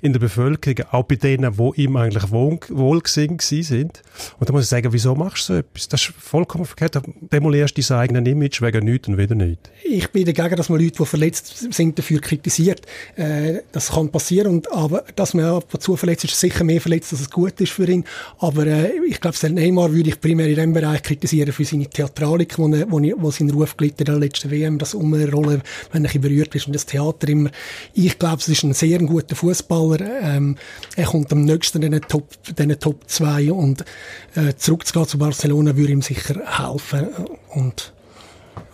in 0.00 0.12
der 0.12 0.20
Bevölkerung, 0.20 0.86
auch 0.92 1.02
bei 1.04 1.16
denen, 1.16 1.58
wo 1.58 1.72
ihm 1.74 1.96
eigentlich 1.96 2.30
wohl, 2.30 2.58
wohlgesinnt 2.68 3.40
gewesen 3.40 3.62
sind. 3.64 4.02
Und 4.38 4.48
da 4.48 4.52
muss 4.52 4.64
ich 4.64 4.68
sagen, 4.68 4.92
wieso 4.92 5.16
machst 5.16 5.48
du 5.48 5.54
so 5.54 5.58
etwas? 5.58 5.88
Das 5.88 6.02
ist 6.02 6.14
vollkommen 6.18 6.66
verkehrt. 6.66 6.94
Da 6.94 7.02
demolierst 7.32 7.76
du 7.76 7.82
dein 7.82 7.98
eigenes 7.98 8.32
Image 8.32 8.62
wegen 8.62 8.84
nichts 8.84 9.08
und 9.08 9.18
wieder 9.18 9.34
nichts. 9.34 9.70
ich 9.84 10.08
bin 10.10 10.24
dagegen, 10.24 10.56
dass 10.56 10.68
man 10.68 10.80
Leute, 10.80 10.98
die 10.98 11.06
verletzt 11.06 11.72
sind, 11.72 11.98
dafür 11.98 12.20
kritisiert. 12.20 12.82
Äh, 13.16 13.60
das 13.72 13.90
kann 13.90 14.10
passieren, 14.10 14.52
und, 14.52 14.72
aber 14.72 15.04
dass 15.16 15.34
man 15.34 15.46
ab 15.46 15.72
und 15.72 15.80
zu 15.80 15.96
verletzt 15.96 16.24
ist, 16.24 16.38
sicher 16.38 16.62
mehr 16.62 16.80
verletzt, 16.80 17.12
dass 17.12 17.20
es 17.20 17.30
gut 17.30 17.60
ist 17.60 17.72
für 17.72 17.88
ihn. 17.88 18.04
Aber 18.38 18.66
äh, 18.66 18.92
ich 19.08 19.20
glaube, 19.20 19.36
den 19.38 19.63
Neymar 19.64 19.92
würde 19.92 20.10
ich 20.10 20.20
primär 20.20 20.46
in 20.46 20.54
diesem 20.56 20.72
Bereich 20.74 21.02
kritisieren 21.02 21.52
für 21.52 21.64
seine 21.64 21.86
Theatralik, 21.88 22.58
wo, 22.58 22.68
er- 22.68 22.90
wo, 22.90 23.00
wo 23.22 23.30
sein 23.30 23.50
Ruf 23.50 23.72
hat 23.80 24.00
in 24.00 24.04
der 24.04 24.18
letzten 24.18 24.50
WM, 24.50 24.78
das 24.78 24.94
Umrollen, 24.94 25.62
wenn 25.92 26.04
er 26.04 26.18
berührt 26.20 26.54
ist 26.54 26.66
und 26.66 26.74
das 26.74 26.84
Theater 26.86 27.28
immer. 27.28 27.50
Ich 27.94 28.18
glaube, 28.18 28.36
es 28.38 28.48
ist 28.48 28.62
ein 28.62 28.74
sehr 28.74 28.98
guter 28.98 29.34
Fußballer. 29.34 30.20
Ähm, 30.22 30.56
er 30.96 31.06
kommt 31.06 31.32
am 31.32 31.42
nächsten 31.44 31.82
in 31.82 31.92
den 31.92 32.02
Top, 32.02 32.28
den 32.58 32.78
Top 32.78 33.08
2 33.08 33.52
und 33.52 33.84
äh, 34.34 34.54
zurückzugehen 34.56 35.06
zu 35.08 35.18
Barcelona 35.18 35.76
würde 35.76 35.92
ihm 35.92 36.02
sicher 36.02 36.34
helfen. 36.44 37.08
Und 37.54 37.92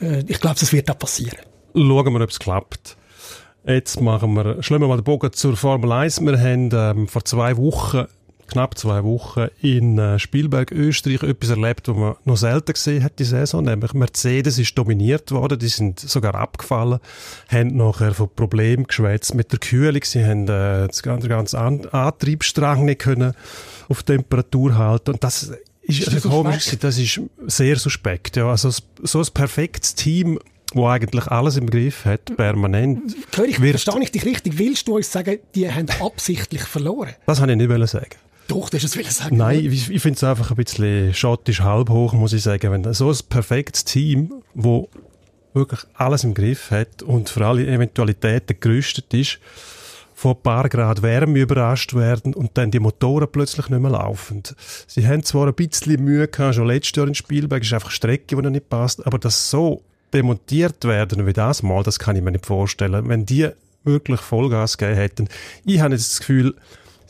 äh, 0.01 0.25
ich 0.27 0.41
glaube, 0.41 0.57
das 0.59 0.73
wird 0.73 0.91
auch 0.91 0.99
passieren. 0.99 1.39
Schauen 1.75 2.13
wir, 2.13 2.21
ob 2.21 2.31
es 2.31 2.39
klappt. 2.41 2.97
Jetzt 3.67 4.01
machen 4.01 4.33
wir, 4.35 4.57
wir 4.61 4.79
mal 4.89 4.97
den 4.97 5.05
Bogen 5.05 5.33
zur 5.33 5.57
Formel 5.57 5.93
1. 5.93 6.23
Wir 6.23 6.39
haben 6.41 6.71
ähm, 6.73 7.07
vor 7.09 7.25
zwei 7.25 7.57
Wochen, 7.59 8.07
knapp 8.51 8.77
zwei 8.77 9.03
Wochen, 9.05 9.49
in 9.63 9.99
äh, 9.99 10.19
Spielberg, 10.19 10.73
Österreich, 10.73 11.23
etwas 11.23 11.51
erlebt, 11.51 11.89
was 11.89 11.97
man 11.97 12.17
noch 12.25 12.37
selten 12.37 12.73
gesehen 12.73 13.03
hat, 13.03 13.19
die 13.19 13.25
Saison. 13.25 13.65
Nämlich 13.65 13.95
Mercedes 13.95 14.59
ist 14.59 14.77
dominiert 14.77 15.31
worden, 15.31 15.59
die 15.59 15.69
sind 15.69 16.01
sogar 16.01 16.35
abgefallen, 16.35 17.01
haben 17.49 17.77
nachher 17.77 18.13
von 18.15 18.29
Problemen 18.35 18.87
geschwätzt 18.87 19.35
mit 19.35 19.53
der 19.53 19.59
Kühlung. 19.59 20.03
Sie 20.05 20.25
haben 20.25 20.45
äh, 20.45 20.87
das 20.87 21.03
ganze, 21.03 21.29
ganze 21.29 21.59
An 21.59 21.87
Antriebsstrang 21.87 22.85
nicht 22.85 23.01
können 23.01 23.33
auf 23.89 24.03
Temperatur 24.03 24.77
halten. 24.77 25.13
Und 25.13 25.25
das 25.25 25.53
ist, 25.83 26.07
das 26.07 26.15
also 26.15 26.29
komisch 26.29 26.65
suspekt? 26.65 26.85
das 26.85 26.99
ist 26.99 27.21
sehr 27.47 27.77
suspekt. 27.77 28.37
Ja. 28.37 28.51
Also 28.51 28.71
so 29.03 29.19
ein 29.21 29.27
perfektes 29.33 29.95
Team, 29.95 30.39
wo 30.73 30.87
eigentlich 30.87 31.27
alles 31.27 31.57
im 31.57 31.69
Griff 31.69 32.05
hat, 32.05 32.37
permanent. 32.37 33.17
Hör 33.35 33.45
ich, 33.45 33.57
verstehe 33.57 34.03
ich 34.03 34.13
dich 34.13 34.25
richtig? 34.25 34.59
Willst 34.59 34.89
du 34.89 34.97
uns 34.97 35.11
sagen, 35.11 35.39
die 35.55 35.71
haben 35.71 35.87
absichtlich 36.01 36.63
verloren? 36.63 37.15
Das 37.27 37.41
wollte 37.41 37.53
ich 37.53 37.59
nicht 37.59 37.71
wollen 37.71 37.89
sagen. 38.51 38.61
Doch, 38.61 38.71
das 38.71 38.85
ist 38.85 38.97
es 38.97 39.17
sagen. 39.17 39.37
Nein, 39.37 39.65
ich, 39.65 39.91
ich 39.91 40.03
finde 40.03 40.17
es 40.17 40.25
einfach 40.25 40.51
ein 40.51 40.57
bisschen 40.57 41.15
schottisch 41.15 41.61
halb 41.61 41.89
hoch, 41.89 42.13
muss 42.13 42.33
ich 42.33 42.43
sagen. 42.43 42.73
Wenn 42.73 42.93
so 42.93 43.11
ein 43.11 43.19
perfektes 43.29 43.85
Team, 43.85 44.43
wo 44.55 44.89
wirklich 45.55 45.81
alles 45.95 46.25
im 46.25 46.35
Griff 46.35 46.71
hat 46.71 47.03
und 47.03 47.29
für 47.29 47.47
alle 47.47 47.67
Eventualitäten 47.67 48.57
gerüstet 48.61 49.13
ist, 49.15 49.39
von 50.15 50.33
ein 50.33 50.43
paar 50.43 50.69
Grad 50.69 51.03
Wärme 51.03 51.39
überrascht 51.39 51.95
werden 51.95 52.35
und 52.35 52.51
dann 52.59 52.71
die 52.71 52.79
Motoren 52.79 53.29
plötzlich 53.33 53.71
nicht 53.71 53.81
mehr 53.81 53.91
laufen. 53.91 54.43
Sie 54.87 55.07
haben 55.07 55.23
zwar 55.23 55.47
ein 55.47 55.55
bisschen 55.55 56.05
Mühe 56.05 56.29
gehabt, 56.29 56.57
schon 56.57 56.67
letztes 56.67 56.97
Jahr 56.97 57.09
in 57.09 57.15
Spielberg, 57.15 57.63
ist 57.63 57.73
einfach 57.73 57.91
Strecke, 57.91 58.37
die 58.37 58.43
noch 58.43 58.51
nicht 58.51 58.69
passt, 58.69 59.07
aber 59.07 59.19
das 59.19 59.49
so 59.51 59.83
demontiert 60.13 60.85
werden 60.85 61.27
wie 61.27 61.33
das 61.33 61.63
mal, 61.63 61.83
das 61.83 61.99
kann 61.99 62.17
ich 62.17 62.23
mir 62.23 62.33
nicht 62.33 62.45
vorstellen. 62.45 63.09
Wenn 63.09 63.25
die 63.25 63.49
wirklich 63.85 64.21
Vollgas 64.21 64.77
gegeben 64.77 64.99
hätten, 64.99 65.29
ich 65.65 65.81
habe 65.81 65.95
jetzt 65.95 66.13
das 66.13 66.19
Gefühl, 66.19 66.55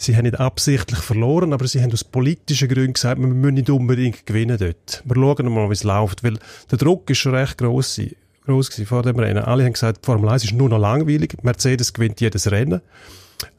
sie 0.01 0.17
haben 0.17 0.25
nicht 0.25 0.41
absichtlich 0.41 1.01
verloren, 1.01 1.53
aber 1.53 1.69
sie 1.69 1.83
haben 1.83 1.93
aus 1.93 2.05
politischen 2.05 2.69
Gründen 2.69 2.95
gesagt, 2.95 3.21
wir 3.21 3.27
müssen 3.27 3.55
nicht 3.55 3.71
unbedingt 3.71 4.25
gewinnen 4.25 4.57
dort. 4.59 5.03
Wir 5.05 5.15
schauen 5.15 5.53
mal, 5.53 5.69
wie 5.69 5.75
es 5.75 5.85
läuft, 5.85 6.25
weil 6.25 6.39
der 6.71 6.79
Druck 6.79 7.09
ist 7.11 7.19
schon 7.19 7.35
recht 7.35 7.59
gross, 7.59 8.01
gross 8.47 8.71
gewesen 8.71 8.87
vor 8.87 9.03
dem 9.03 9.19
Rennen. 9.19 9.45
Alle 9.45 9.65
haben 9.65 9.75
gesagt, 9.75 9.99
die 10.03 10.07
Formel 10.07 10.31
1 10.31 10.45
ist 10.45 10.55
nur 10.55 10.71
noch 10.71 10.79
langweilig, 10.79 11.37
Mercedes 11.43 11.93
gewinnt 11.93 12.21
jedes 12.21 12.51
Rennen. 12.51 12.81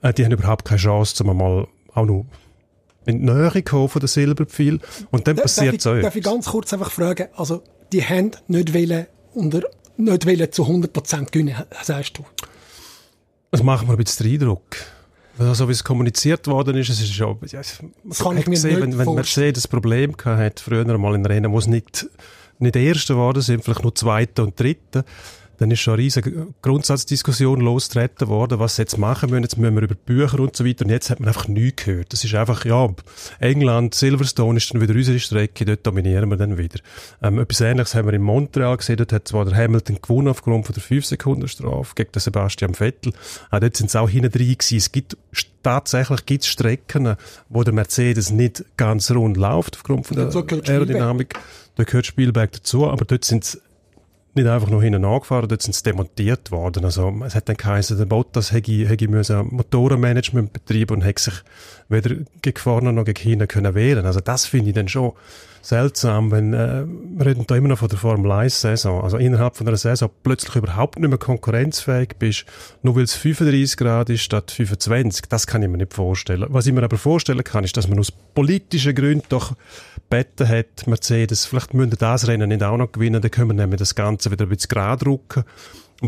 Äh, 0.01 0.13
die 0.13 0.25
haben 0.25 0.32
überhaupt 0.32 0.65
keine 0.65 0.80
Chance, 0.80 1.23
um 1.23 1.38
mal 1.38 1.67
auch 1.93 2.06
noch 2.06 2.25
in 3.06 3.19
die 3.25 3.32
Nähe 3.32 3.51
zu 3.51 3.62
kommen 3.63 3.89
von 3.89 3.99
der 3.99 4.10
Silberpfeil. 4.10 4.80
Und 5.12 5.27
dann 5.27 5.36
passiert 5.36 5.82
so 5.82 5.93
darf 5.93 6.15
ich 6.15 6.21
etwas. 6.21 6.34
ganz 6.34 6.45
kurz 6.47 6.73
einfach 6.73 6.91
fragen, 6.91 7.27
also, 7.36 7.63
die 7.91 8.04
haben 8.04 8.32
nicht 8.47 8.73
wollen, 8.73 9.06
unter, 9.34 9.62
nicht 9.97 10.25
wollen 10.25 10.51
zu 10.51 10.63
100% 10.63 11.32
gewinnen, 11.32 11.56
sagst 11.84 12.17
du? 12.17 12.25
Das 13.51 13.62
macht 13.62 13.86
mir 13.86 13.93
ein 13.93 13.97
bisschen 13.97 14.27
den 14.27 14.41
Eindruck. 14.41 14.77
Also, 15.38 15.54
so 15.54 15.67
wie 15.67 15.72
es 15.72 15.84
kommuniziert 15.84 16.48
worden 16.48 16.78
ist, 16.78 16.89
es 16.89 17.02
ist 17.02 17.15
ja, 17.15 17.36
ja 17.48 17.62
man 18.04 18.17
kann 18.17 18.38
ich 18.38 18.48
mir 18.48 18.56
gesehen, 18.56 18.80
nicht 18.80 18.98
wenn, 18.98 18.98
wenn. 18.98 19.15
Mercedes 19.15 19.67
Problem 19.67 20.15
gehabt 20.17 20.41
hat, 20.41 20.60
früher 20.60 20.98
mal 20.98 21.15
in 21.15 21.26
Rennen, 21.26 21.52
wo 21.52 21.60
es 21.60 21.67
nicht, 21.67 22.08
nicht 22.60 22.76
Erste 22.76 23.13
geworden 23.13 23.41
sind, 23.41 23.63
vielleicht 23.63 23.84
nur 23.84 23.96
Zweite 23.96 24.44
und 24.44 24.60
Dritte, 24.60 25.06
dann 25.62 25.69
ist 25.69 25.82
schon 25.82 25.93
eine 25.93 26.02
riesige 26.02 26.47
Grundsatzdiskussion 26.63 27.62
losgetreten 27.62 28.30
worden, 28.30 28.58
was 28.58 28.78
jetzt 28.78 28.97
machen 28.97 29.30
müssen. 29.30 29.43
Jetzt 29.43 29.60
müssen 29.60 29.76
wir 29.76 29.84
über 29.84 29.93
Bücher 29.93 30.39
und 30.39 30.56
so 30.56 30.65
weiter. 30.65 30.86
Und 30.86 30.89
jetzt 30.89 31.12
hat 31.12 31.19
man 31.19 31.28
einfach 31.28 31.47
nichts 31.47 31.84
gehört. 31.84 32.12
Das 32.12 32.24
ist 32.24 32.34
einfach, 32.34 32.65
ja, 32.65 32.89
England, 33.39 33.93
Silverstone 33.93 34.58
ist 34.58 34.74
dann 34.74 34.82
wieder 34.82 34.95
unsere 34.95 35.19
Strecke, 35.19 35.63
dort 35.65 35.86
dominieren 35.86 36.32
wir 36.32 36.38
dann 36.38 36.58
wieder. 36.58 36.80
Ähm, 37.21 37.38
etwas 37.38 37.62
Ähnliches 37.62 37.93
haben 37.93 38.08
wir 38.08 38.13
in 38.13 38.24
Montreal 38.24 38.76
gesehen. 38.76 38.97
Dort 38.97 39.13
hat 39.13 39.28
zwar 39.28 39.45
der 39.45 39.56
Hamilton 39.56 40.00
gewonnen 40.02 40.30
aufgrund 40.30 40.65
von 40.65 40.74
der 40.74 40.82
5-Sekunden-Strafe 40.82 41.93
gegen 41.93 42.12
den 42.12 42.19
Sebastian 42.19 42.74
Vettel. 42.74 43.13
Auch 43.52 43.60
dort 43.60 43.78
sind 43.78 43.91
sie 43.91 44.00
auch 44.02 44.10
hinten 44.10 44.32
drin 44.32 44.58
gewesen. 44.58 44.78
Es 44.78 44.91
gibt, 44.91 45.15
tatsächlich 45.62 46.26
gibt 46.26 46.43
es 46.43 46.50
Strecken, 46.50 47.17
wo 47.50 47.63
der 47.63 47.76
Mercedes 47.76 48.32
nicht 48.32 48.65
ganz 48.78 49.12
rund 49.12 49.38
läuft 49.38 49.76
aufgrund 49.76 50.08
von 50.08 50.17
der. 50.17 50.32
Aerodynamik. 50.67 51.36
Da 51.76 51.84
gehört 51.84 52.08
Spielberg 52.08 52.52
dazu, 52.52 52.89
aber 52.89 53.06
dort 53.06 53.26
sind 53.26 53.43
sie 53.43 53.60
nicht 54.36 54.48
einfach 54.48 54.70
nur 54.70 54.82
hinten 54.82 55.06
angefahren, 55.06 55.50
dort 55.50 55.62
sind 55.62 55.74
sie 55.74 55.84
demontiert 55.84 56.52
worden. 56.52 56.86
Also, 56.86 57.13
es 57.26 57.36
hat 57.36 57.50
dann 57.50 57.58
geheißen, 57.58 57.98
der 57.98 58.06
Bottas 58.06 58.52
hätte, 58.52 58.88
hätte 58.88 59.08
Motorenmanagement 59.44 60.54
betreiben 60.54 60.96
und 60.96 61.02
hätte 61.02 61.22
sich 61.24 61.34
weder 61.91 62.15
gegen 62.41 62.95
noch 62.95 63.06
gegen 63.06 63.47
können 63.47 63.75
wehren. 63.75 64.06
Also 64.06 64.19
das 64.19 64.45
finde 64.45 64.69
ich 64.69 64.75
dann 64.75 64.88
schon 64.88 65.13
seltsam, 65.62 66.32
wenn 66.32 66.54
äh, 66.54 66.86
wir 67.17 67.25
reden 67.25 67.45
da 67.45 67.56
immer 67.56 67.67
noch 67.67 67.80
von 67.80 67.88
der 67.88 67.99
Formel 67.99 68.32
1 68.32 68.62
Saison, 68.62 69.04
also 69.04 69.17
innerhalb 69.17 69.56
von 69.56 69.67
einer 69.67 69.77
Saison 69.77 70.10
plötzlich 70.23 70.56
überhaupt 70.56 70.99
nicht 70.99 71.10
mehr 71.10 71.19
konkurrenzfähig 71.19 72.15
bist, 72.17 72.45
nur 72.82 72.95
weil 72.95 73.04
es 73.04 73.13
35 73.13 73.77
Grad 73.77 74.10
ist 74.10 74.21
statt 74.21 74.51
25. 74.51 75.25
Das 75.30 75.47
kann 75.47 75.62
ich 75.62 75.69
mir 75.69 75.77
nicht 75.77 75.93
vorstellen. 75.93 76.47
Was 76.49 76.65
ich 76.65 76.73
mir 76.73 76.84
aber 76.84 76.97
vorstellen 76.97 77.43
kann, 77.43 77.63
ist, 77.63 77.77
dass 77.77 77.88
man 77.88 77.99
aus 77.99 78.12
politischen 78.12 78.95
Gründen 78.95 79.25
doch 79.30 79.54
beten 80.10 80.47
hat, 80.47 80.88
Mercedes, 80.88 81.45
vielleicht 81.45 81.73
müssen 81.73 81.95
das 81.97 82.27
Rennen 82.27 82.49
nicht 82.49 82.63
auch 82.63 82.77
noch 82.77 82.91
gewinnen, 82.91 83.21
dann 83.21 83.32
können 83.32 83.49
wir 83.49 83.54
nämlich 83.54 83.80
das 83.80 83.95
Ganze 83.95 84.32
wieder 84.32 84.45
ein 84.45 84.49
bisschen 84.49 84.69
gerade 84.69 85.06
rücken 85.06 85.43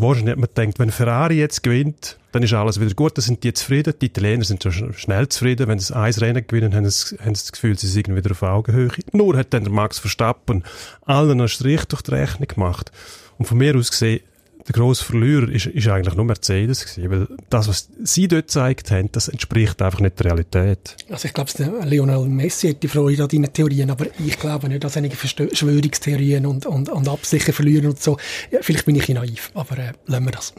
wahrscheinlich 0.02 0.32
hat 0.32 0.40
man 0.40 0.50
gedacht, 0.54 0.80
wenn 0.80 0.92
Ferrari 0.92 1.36
jetzt 1.36 1.64
gewinnt, 1.64 2.18
dann 2.32 2.42
ist 2.44 2.54
alles 2.54 2.80
wieder 2.80 2.94
gut, 2.96 3.16
dann 3.18 3.24
sind 3.24 3.44
die 3.44 3.54
zufrieden. 3.54 3.94
Die 4.02 4.08
Italiener 4.08 4.44
sind 4.44 4.64
schon 4.64 4.94
schnell 4.94 5.28
zufrieden. 5.30 5.68
Wenn 5.68 5.78
sie 5.80 5.96
ein 5.96 6.14
Rennen 6.14 6.46
gewinnen, 6.48 6.74
haben 6.74 6.90
sie, 6.90 7.16
haben 7.18 7.36
sie 7.36 7.44
das 7.44 7.52
Gefühl, 7.52 7.78
sie 7.78 7.88
sind 7.88 8.14
wieder 8.14 8.32
auf 8.32 8.42
Augenhöhe. 8.42 8.90
Nur 9.12 9.38
hat 9.38 9.54
dann 9.54 9.64
der 9.64 9.72
Max 9.72 10.00
Verstappen 10.00 10.64
allen 11.06 11.40
einen 11.40 11.48
Strich 11.48 11.86
durch 11.86 12.02
die 12.02 12.12
Rechnung 12.12 12.48
gemacht. 12.48 12.92
Und 13.38 13.46
von 13.46 13.58
mir 13.58 13.76
aus 13.76 13.92
gesehen, 13.92 14.22
der 14.68 14.74
grosse 14.74 15.04
Verlierer 15.04 15.50
ist, 15.50 15.66
ist 15.66 15.88
eigentlich 15.88 16.16
nur 16.16 16.26
Mercedes 16.26 16.86
gewesen, 16.86 17.12
weil 17.12 17.38
das, 17.50 17.68
was 17.68 17.90
sie 18.04 18.28
dort 18.28 18.48
gezeigt 18.48 18.92
haben, 18.92 19.12
das 19.12 19.28
entspricht 19.28 19.82
einfach 19.82 20.00
nicht 20.00 20.20
der 20.20 20.28
Realität. 20.28 20.96
Also 21.10 21.28
ich 21.28 21.34
glaube, 21.34 21.52
Lionel 21.86 22.28
Messi 22.28 22.70
hat 22.70 22.84
die 22.84 22.88
Freude 22.88 23.24
an 23.24 23.30
deinen 23.30 23.52
Theorien, 23.52 23.92
aber 23.92 24.06
ich 24.26 24.40
glaube 24.40 24.70
nicht, 24.70 24.84
dass 24.84 24.98
einige 24.98 25.16
Verschwörungstheorien 25.16 26.46
und, 26.46 26.66
und, 26.66 26.90
und 26.90 27.08
Absichten 27.08 27.54
verlieren 27.54 27.88
und 27.88 28.02
so. 28.02 28.18
Ja, 28.52 28.60
vielleicht 28.62 28.86
bin 28.86 28.96
ich 28.96 29.10
naiv, 29.10 29.52
aber 29.54 29.78
äh, 29.78 29.92
lassen 30.06 30.26
wir 30.26 30.32
das. 30.32 30.54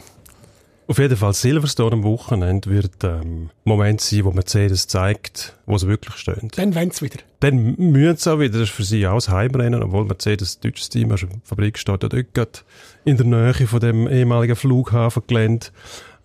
Auf 0.87 0.99
jeden 0.99 1.17
Fall 1.17 1.33
Silverstone 1.33 1.93
am 1.93 2.05
Wochenende 2.05 2.69
wird 2.69 3.05
ähm, 3.05 3.49
Moment 3.65 4.03
sein, 4.03 4.25
wo 4.25 4.33
Mercedes 4.33 4.87
zeigt, 4.87 5.57
wo 5.65 5.79
sie 5.79 5.89
wirklich 5.89 6.17
stehen. 6.17 6.51
Dann 6.57 6.75
wollen 6.75 6.91
sie 6.91 7.07
wieder. 7.07 7.21
Dann 7.41 7.75
müssen 7.79 8.17
sie 8.19 8.31
auch 8.31 8.39
wieder. 8.39 8.59
Das 8.59 8.69
ist 8.69 8.75
für 8.75 8.85
sie 8.85 9.07
auch 9.07 9.15
das 9.15 9.31
Heimrennen, 9.31 9.83
obwohl 9.83 10.05
Mercedes, 10.05 10.57
ein 10.57 10.61
deutsches 10.61 10.91
Team, 10.91 11.11
also 11.11 11.27
die 11.27 11.41
Fabrik 11.43 11.79
steht 11.79 12.03
ja 12.03 12.09
dort 12.09 12.65
in 13.05 13.17
der 13.17 13.27
Nähe 13.27 13.67
von 13.67 13.81
dem 13.81 14.07
ehemaligen 14.09 14.57
Flughafengelände. 14.57 15.69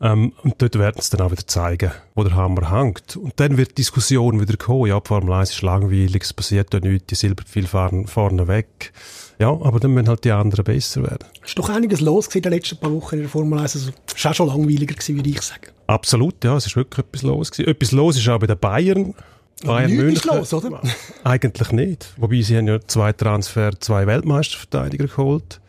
Ähm, 0.01 0.33
und 0.43 0.61
dort 0.61 0.77
werden 0.77 1.01
sie 1.01 1.15
dann 1.15 1.25
auch 1.25 1.31
wieder 1.31 1.47
zeigen, 1.47 1.91
wo 2.15 2.23
der 2.23 2.35
Hammer 2.35 2.71
hängt. 2.71 3.15
Und 3.15 3.39
dann 3.39 3.57
wird 3.57 3.71
die 3.71 3.75
Diskussion 3.75 4.41
wieder 4.41 4.57
kommen. 4.57 4.87
Ja, 4.87 4.99
die 4.99 5.07
Formel 5.07 5.33
1 5.33 5.51
ist 5.51 5.61
langweilig, 5.61 6.23
es 6.23 6.33
passiert 6.33 6.73
ja 6.73 6.81
nichts, 6.81 7.07
die 7.07 7.15
Silberpfeile 7.15 7.67
fahren 7.67 8.07
vorne 8.07 8.47
weg. 8.47 8.91
Ja, 9.39 9.51
aber 9.51 9.79
dann 9.79 9.91
müssen 9.91 10.09
halt 10.09 10.25
die 10.25 10.31
anderen 10.31 10.65
besser 10.65 11.01
werden. 11.01 11.25
Es 11.41 11.49
ist 11.49 11.59
doch 11.59 11.69
einiges 11.69 12.01
los 12.01 12.27
in 12.35 12.41
den 12.41 12.51
letzten 12.51 12.77
paar 12.77 12.91
Wochen 12.91 13.15
in 13.15 13.21
der 13.21 13.29
Formel 13.29 13.57
1. 13.59 13.75
Also, 13.75 13.91
es 14.13 14.25
war 14.25 14.31
auch 14.31 14.35
schon 14.35 14.47
langweiliger, 14.47 14.93
gewesen, 14.93 15.15
würde 15.15 15.29
ich 15.29 15.41
sagen. 15.41 15.67
Absolut, 15.87 16.43
ja, 16.43 16.57
es 16.57 16.65
ist 16.65 16.75
wirklich 16.75 17.05
etwas 17.05 17.21
los. 17.21 17.49
Gewesen. 17.51 17.69
Etwas 17.69 17.91
los 17.93 18.17
ist 18.17 18.27
auch 18.27 18.39
bei 18.39 18.47
den 18.47 18.59
Bayern. 18.59 19.15
Bayern 19.63 19.91
München. 19.93 20.29
los, 20.29 20.53
oder? 20.53 20.81
Eigentlich 21.23 21.71
nicht. 21.71 22.13
Wobei 22.17 22.41
sie 22.41 22.57
haben 22.57 22.67
ja 22.67 22.79
zwei 22.85 23.13
Transfer, 23.13 23.71
zwei 23.79 24.05
Weltmeisterverteidiger 24.07 25.07
geholt. 25.07 25.61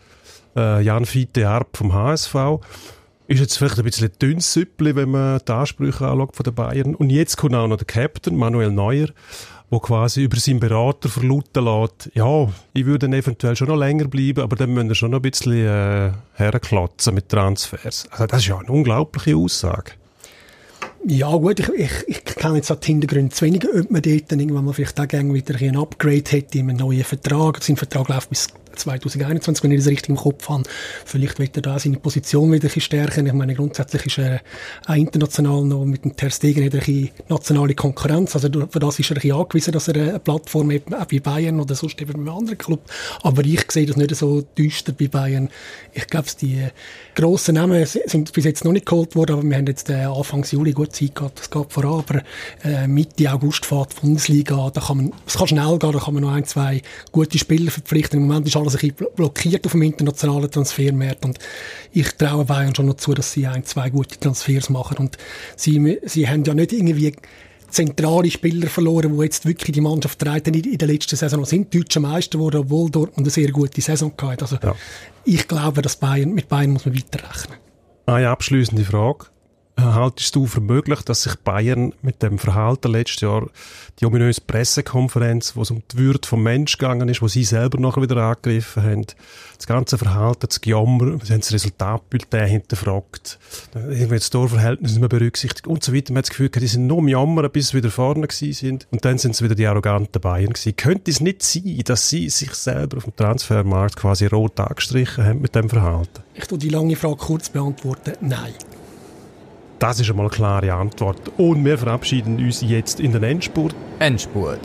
Äh, 0.56 0.82
Jan 0.82 1.06
Fiete 1.06 1.48
Arp 1.48 1.76
vom 1.76 1.92
HSV. 1.92 2.34
Ist 3.28 3.38
jetzt 3.38 3.56
vielleicht 3.56 3.78
ein 3.78 3.84
bisschen 3.84 4.10
dünnes 4.20 4.52
Süppli, 4.52 4.96
wenn 4.96 5.12
man 5.12 5.40
die 5.46 5.52
Ansprüche 5.52 6.08
anschaut 6.08 6.34
von 6.34 6.42
den 6.42 6.54
Bayern. 6.54 6.96
Und 6.96 7.10
jetzt 7.10 7.36
kommt 7.36 7.54
auch 7.54 7.68
noch 7.68 7.76
der 7.76 7.86
Captain, 7.86 8.36
Manuel 8.36 8.72
Neuer 8.72 9.08
wo 9.70 9.78
quasi 9.78 10.24
über 10.24 10.38
seinen 10.38 10.60
Berater 10.60 11.08
verlauten 11.08 11.64
lässt, 11.64 12.10
ja, 12.14 12.48
ich 12.74 12.84
würde 12.84 13.06
eventuell 13.06 13.54
schon 13.54 13.68
noch 13.68 13.76
länger 13.76 14.08
bleiben, 14.08 14.42
aber 14.42 14.56
dann 14.56 14.74
müssen 14.74 14.88
wir 14.88 14.94
schon 14.96 15.12
noch 15.12 15.20
ein 15.20 15.22
bisschen 15.22 15.52
äh, 15.52 16.10
herklotzen 16.34 17.14
mit 17.14 17.28
Transfers. 17.28 18.06
Also 18.10 18.26
das 18.26 18.40
ist 18.40 18.48
ja 18.48 18.58
eine 18.58 18.70
unglaubliche 18.70 19.36
Aussage. 19.36 19.92
Ja 21.06 21.30
gut, 21.30 21.60
ich, 21.60 21.68
ich, 21.70 21.90
ich 22.08 22.24
kenne 22.24 22.56
jetzt 22.56 22.70
auch 22.70 22.76
die 22.76 22.88
Hintergründe 22.88 23.34
zu 23.34 23.46
wenig, 23.46 23.66
ob 23.66 23.90
man 23.90 24.02
dort 24.02 24.30
dann 24.30 24.40
irgendwann 24.40 24.66
mal 24.66 24.74
vielleicht 24.74 25.00
auch 25.00 25.08
gerne 25.08 25.32
wieder 25.32 25.54
ein 25.58 25.76
Upgrade 25.76 26.24
hätte 26.28 26.58
in 26.58 26.68
einem 26.68 26.76
neuen 26.76 27.04
Vertrag. 27.04 27.62
Sein 27.62 27.76
Vertrag 27.76 28.08
läuft 28.08 28.28
bis 28.28 28.48
2021, 28.74 29.64
wenn 29.64 29.72
ich 29.72 29.78
das 29.78 29.88
richtig 29.88 30.10
im 30.10 30.16
Kopf 30.16 30.48
habe. 30.48 30.64
Vielleicht 31.04 31.38
wird 31.38 31.56
er 31.56 31.62
da 31.62 31.78
seine 31.78 31.98
Position 31.98 32.52
wieder 32.52 32.68
ein 32.72 32.80
stärken. 32.80 33.26
Ich 33.26 33.32
meine, 33.32 33.54
grundsätzlich 33.54 34.06
ist 34.06 34.18
er 34.18 34.40
auch 34.86 34.94
international 34.94 35.64
noch 35.64 35.84
mit 35.84 36.04
dem 36.04 36.16
Ter 36.16 36.30
Stegen 36.30 36.70
eine 36.70 37.10
nationale 37.28 37.74
Konkurrenz. 37.74 38.34
Also 38.34 38.48
für 38.70 38.78
das 38.78 38.98
ist 38.98 39.10
er 39.10 39.22
ein 39.22 39.32
angewiesen, 39.32 39.72
dass 39.72 39.88
er 39.88 39.96
eine 39.96 40.18
Plattform 40.18 40.70
hat, 40.72 40.92
auch 40.92 41.04
bei 41.06 41.20
Bayern 41.20 41.60
oder 41.60 41.74
sonst 41.74 42.00
eben 42.00 42.12
bei 42.12 42.18
einem 42.18 42.28
anderen 42.28 42.58
Club. 42.58 42.80
Aber 43.22 43.44
ich 43.44 43.70
sehe 43.70 43.86
das 43.86 43.96
nicht 43.96 44.14
so 44.14 44.42
düster 44.56 44.92
bei 44.92 45.08
Bayern. 45.08 45.48
Ich 45.92 46.06
glaube, 46.06 46.28
die 46.40 46.66
grossen 47.14 47.56
Namen 47.56 47.84
sind 47.86 48.32
bis 48.32 48.44
jetzt 48.44 48.64
noch 48.64 48.72
nicht 48.72 48.86
geholt 48.86 49.14
worden, 49.16 49.32
aber 49.32 49.42
wir 49.42 49.56
haben 49.56 49.66
jetzt 49.66 49.90
äh, 49.90 50.04
Anfang 50.04 50.44
Juli 50.44 50.72
gut 50.72 50.94
Zeit 50.94 51.14
gehabt. 51.14 51.38
Das 51.38 51.50
geht 51.50 51.72
voran, 51.72 52.04
aber 52.06 52.22
äh, 52.64 52.86
Mitte 52.86 53.32
August 53.32 53.66
fährt 53.66 53.96
die 53.96 54.00
Bundesliga. 54.00 54.70
Da 54.70 54.80
kann 54.80 54.96
man, 54.96 55.12
es 55.26 55.36
kann 55.36 55.48
schnell 55.48 55.78
gehen, 55.78 55.92
da 55.92 55.98
kann 55.98 56.14
man 56.14 56.22
noch 56.22 56.32
ein, 56.32 56.44
zwei 56.44 56.82
gute 57.12 57.38
Spieler 57.38 57.70
verpflichten. 57.70 58.20
Im 58.20 58.26
Moment 58.26 58.46
ist 58.46 58.56
alles 58.60 58.76
ein 58.76 58.92
bisschen 58.92 59.14
blockiert 59.14 59.66
auf 59.66 59.72
dem 59.72 59.82
internationalen 59.82 60.50
Transfermarkt 60.50 61.24
und 61.24 61.38
ich 61.92 62.12
traue 62.12 62.44
Bayern 62.44 62.74
schon 62.74 62.86
noch 62.86 62.96
zu, 62.96 63.14
dass 63.14 63.32
sie 63.32 63.46
ein, 63.46 63.64
zwei 63.64 63.90
gute 63.90 64.18
Transfers 64.18 64.70
machen 64.70 64.98
und 64.98 65.18
sie, 65.56 65.98
sie 66.04 66.28
haben 66.28 66.44
ja 66.44 66.54
nicht 66.54 66.72
irgendwie 66.72 67.14
zentrale 67.70 68.30
Spieler 68.30 68.68
verloren, 68.68 69.16
die 69.16 69.22
jetzt 69.22 69.46
wirklich 69.46 69.72
die 69.72 69.80
Mannschaft 69.80 70.18
treten 70.18 70.54
in 70.54 70.78
der 70.78 70.88
letzten 70.88 71.16
Saison 71.16 71.44
sind 71.44 71.74
deutsche 71.74 72.00
Meister 72.00 72.38
geworden, 72.38 72.62
obwohl 72.62 72.90
Dortmund 72.90 73.18
eine 73.18 73.30
sehr 73.30 73.50
gute 73.52 73.80
Saison 73.80 74.12
hatte. 74.20 74.42
Also 74.42 74.58
ja. 74.62 74.74
ich 75.24 75.46
glaube, 75.46 75.82
dass 75.82 75.96
Bayern, 75.96 76.34
mit 76.34 76.48
Bayern 76.48 76.72
muss 76.72 76.86
man 76.86 76.96
weiterrechnen. 76.96 77.58
Eine 78.06 78.28
abschließende 78.28 78.84
Frage 78.84 79.26
haltest 79.82 80.34
du 80.36 80.46
für 80.46 80.60
möglich, 80.60 81.02
dass 81.02 81.22
sich 81.22 81.36
Bayern 81.36 81.92
mit 82.02 82.22
dem 82.22 82.38
Verhalten 82.38 82.92
letztes 82.92 83.22
Jahr 83.22 83.46
die 84.00 84.06
ominöse 84.06 84.40
Pressekonferenz, 84.40 85.56
wo 85.56 85.62
es 85.62 85.70
um 85.70 85.82
die 85.92 85.98
Würde 85.98 86.26
vom 86.26 86.42
Mensch 86.42 86.78
gegangen 86.78 87.08
ist, 87.08 87.22
wo 87.22 87.28
sie 87.28 87.44
selber 87.44 87.78
nachher 87.78 88.02
wieder 88.02 88.16
angegriffen 88.16 88.82
haben, 88.82 89.06
das 89.56 89.66
ganze 89.66 89.98
Verhalten, 89.98 90.46
das 90.48 90.60
Gejammer, 90.60 91.18
sie 91.22 91.32
haben 91.32 91.40
das 91.40 91.52
Resultatbulletin 91.52 92.46
hinterfragt, 92.46 93.38
irgendwie 93.74 94.16
das 94.16 94.30
Torverhältnis 94.30 94.92
nicht 94.92 95.00
mehr 95.00 95.08
berücksichtigt 95.08 95.66
und 95.66 95.84
so 95.84 95.94
weiter. 95.94 96.12
Man 96.12 96.18
hat 96.18 96.26
das 96.26 96.30
Gefühl, 96.30 96.48
die 96.48 96.66
sind 96.66 96.86
nur 96.86 96.98
am 96.98 97.08
Jammern, 97.08 97.50
bis 97.50 97.68
sie 97.68 97.76
wieder 97.76 97.90
vorne 97.90 98.26
gewesen 98.26 98.52
sind 98.52 98.86
und 98.90 99.04
dann 99.04 99.18
sind 99.18 99.32
es 99.32 99.42
wieder 99.42 99.54
die 99.54 99.66
arroganten 99.66 100.20
Bayern 100.20 100.52
gewesen. 100.52 100.76
Könnte 100.76 101.10
es 101.10 101.20
nicht 101.20 101.42
sein, 101.42 101.80
dass 101.84 102.08
sie 102.08 102.30
sich 102.30 102.54
selber 102.54 102.96
auf 102.96 103.04
dem 103.04 103.16
Transfermarkt 103.16 103.96
quasi 103.96 104.26
rot 104.26 104.58
angestrichen 104.58 105.24
haben 105.24 105.40
mit 105.40 105.54
dem 105.54 105.68
Verhalten? 105.68 106.22
Ich 106.34 106.46
tue 106.46 106.58
die 106.58 106.70
lange 106.70 106.96
Frage 106.96 107.16
kurz 107.16 107.50
beantworten. 107.50 108.14
Nein. 108.20 108.54
Das 109.80 109.98
ist 109.98 110.10
einmal 110.10 110.26
eine 110.26 110.34
klare 110.34 110.74
Antwort. 110.74 111.32
Und 111.38 111.64
wir 111.64 111.78
verabschieden 111.78 112.36
uns 112.36 112.60
jetzt 112.60 113.00
in 113.00 113.12
den 113.12 113.22
Endspurt. 113.22 113.74
Endspurt. 113.98 114.60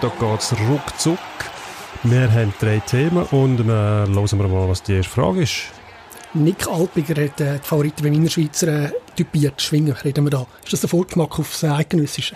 Da 0.00 0.08
geht 0.08 0.40
es 0.40 0.54
ruckzuck. 0.68 1.18
Wir 2.02 2.30
haben 2.30 2.52
drei 2.60 2.80
Themen 2.80 3.22
und 3.30 3.60
äh, 3.60 3.62
hören 3.62 4.38
wir 4.38 4.48
mal, 4.48 4.68
was 4.68 4.82
die 4.82 4.94
erste 4.94 5.10
Frage 5.10 5.42
ist. 5.42 5.66
Nick 6.34 6.66
Alpiger 6.66 7.24
hat 7.24 7.40
äh, 7.40 7.58
die 7.58 7.66
Favoriten 7.66 8.02
bei 8.02 8.10
meiner 8.10 8.28
Schweizer 8.28 8.86
äh, 8.86 8.90
typiert. 9.14 9.62
Schwingen 9.62 9.92
reden 9.92 10.24
wir 10.24 10.30
da. 10.30 10.46
Ist 10.64 10.72
das 10.72 10.84
ein 10.84 10.88
Vorgeschmack 10.88 11.38
aufs 11.38 11.62
äh, 11.62 11.68
Eidgenössische? 11.68 12.34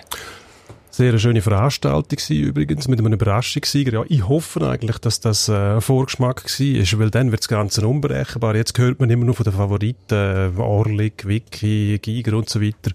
Sehr 0.98 1.10
eine 1.10 1.20
schöne 1.20 1.42
Veranstaltung 1.42 2.18
war 2.18 2.36
übrigens, 2.36 2.88
mit 2.88 2.98
einem 2.98 3.12
Überraschungssieger. 3.12 3.92
Ja, 3.92 4.04
ich 4.08 4.26
hoffe 4.26 4.68
eigentlich, 4.68 4.98
dass 4.98 5.20
das 5.20 5.48
äh, 5.48 5.52
ein 5.52 5.80
Vorgeschmack 5.80 6.42
war, 6.44 6.98
weil 6.98 7.10
dann 7.10 7.30
wird 7.30 7.42
das 7.42 7.46
Ganze 7.46 7.86
unberechenbar. 7.86 8.56
Jetzt 8.56 8.76
hört 8.78 8.98
man 8.98 9.08
immer 9.08 9.24
nur 9.24 9.36
von 9.36 9.44
den 9.44 9.52
Favoriten, 9.52 10.12
äh, 10.12 10.50
Orlik, 10.60 11.28
Vicky, 11.28 12.00
Giger 12.02 12.36
und 12.36 12.48
so 12.48 12.60
weiter. 12.60 12.90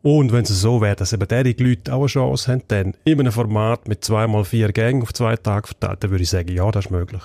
Und 0.00 0.32
wenn 0.32 0.44
es 0.44 0.62
so 0.62 0.80
wäre, 0.80 0.96
dass 0.96 1.12
eben 1.12 1.28
derige 1.28 1.62
Leute 1.62 1.92
auch 1.92 1.98
eine 1.98 2.06
Chance 2.06 2.52
haben, 2.52 2.62
dann 2.68 2.94
in 3.04 3.20
einem 3.20 3.32
Format 3.32 3.86
mit 3.86 4.02
zweimal 4.02 4.46
vier 4.46 4.72
Gängen 4.72 5.02
auf 5.02 5.12
zwei 5.12 5.36
Tage 5.36 5.66
verteilt, 5.66 6.04
dann 6.04 6.10
würde 6.10 6.24
ich 6.24 6.30
sagen, 6.30 6.50
ja, 6.50 6.70
das 6.70 6.86
ist 6.86 6.90
möglich. 6.90 7.20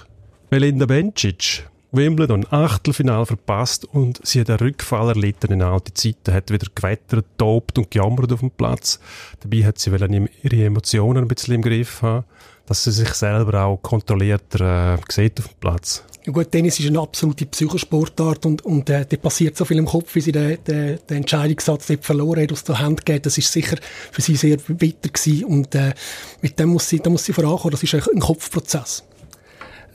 Melinda 0.52 0.88
Bencic, 0.88 1.64
Wimbledon 1.92 2.46
Achtelfinal 2.50 3.26
verpasst 3.26 3.86
und 3.86 4.20
sie 4.26 4.42
hat 4.42 4.50
einen 4.50 4.60
Rückfall 4.60 5.10
erlitten 5.10 5.54
in 5.54 5.62
alte 5.62 5.94
Zeiten, 5.94 6.34
hat 6.34 6.52
wieder 6.52 6.68
gewettert, 6.74 7.26
tobt 7.38 7.78
und 7.78 7.90
gejammert 7.92 8.32
auf 8.34 8.42
dem 8.42 8.52
Platz. 8.52 9.00
Dabei 9.40 9.64
hat 9.64 9.80
sie 9.80 9.92
ihre 9.92 10.66
Emotionen 10.66 11.24
ein 11.24 11.28
bisschen 11.28 11.56
im 11.56 11.62
Griff 11.62 12.02
haben, 12.02 12.26
dass 12.66 12.84
sie 12.84 12.92
sich 12.92 13.14
selber 13.14 13.64
auch 13.64 13.82
kontrollierter 13.82 14.96
äh, 14.96 14.98
sieht 15.10 15.40
auf 15.40 15.48
dem 15.48 15.60
Platz. 15.60 16.04
Ja 16.26 16.34
gut, 16.34 16.52
Tennis 16.52 16.78
ist 16.78 16.88
eine 16.88 17.00
absolute 17.00 17.46
Psychosportart 17.46 18.46
und, 18.46 18.66
und 18.66 18.90
äh, 18.90 19.06
da 19.06 19.16
passiert 19.16 19.56
so 19.56 19.64
viel 19.64 19.78
im 19.78 19.86
Kopf, 19.86 20.14
wie 20.14 20.20
sie 20.20 20.34
den, 20.34 20.62
den, 20.66 21.00
den 21.10 21.18
Entscheidungssatz 21.18 21.88
dort 21.88 22.04
verloren 22.04 22.44
hat, 22.44 22.52
aus 22.52 22.66
der 22.66 22.80
Hand 22.80 23.06
geht. 23.06 23.26
Das 23.26 23.38
ist 23.38 23.50
sicher 23.50 23.78
für 24.12 24.22
sie 24.22 24.36
sehr 24.36 24.58
bitter 24.58 25.08
gewesen 25.08 25.46
und 25.46 25.74
äh, 25.74 25.94
mit 26.42 26.60
dem 26.60 26.70
muss 26.70 26.90
sie, 26.90 27.00
da 27.00 27.10
muss 27.10 27.24
sie 27.24 27.32
vorankommen. 27.32 27.72
Das 27.72 27.82
ist 27.82 27.96
ein 27.96 28.20
Kopfprozess. 28.20 29.07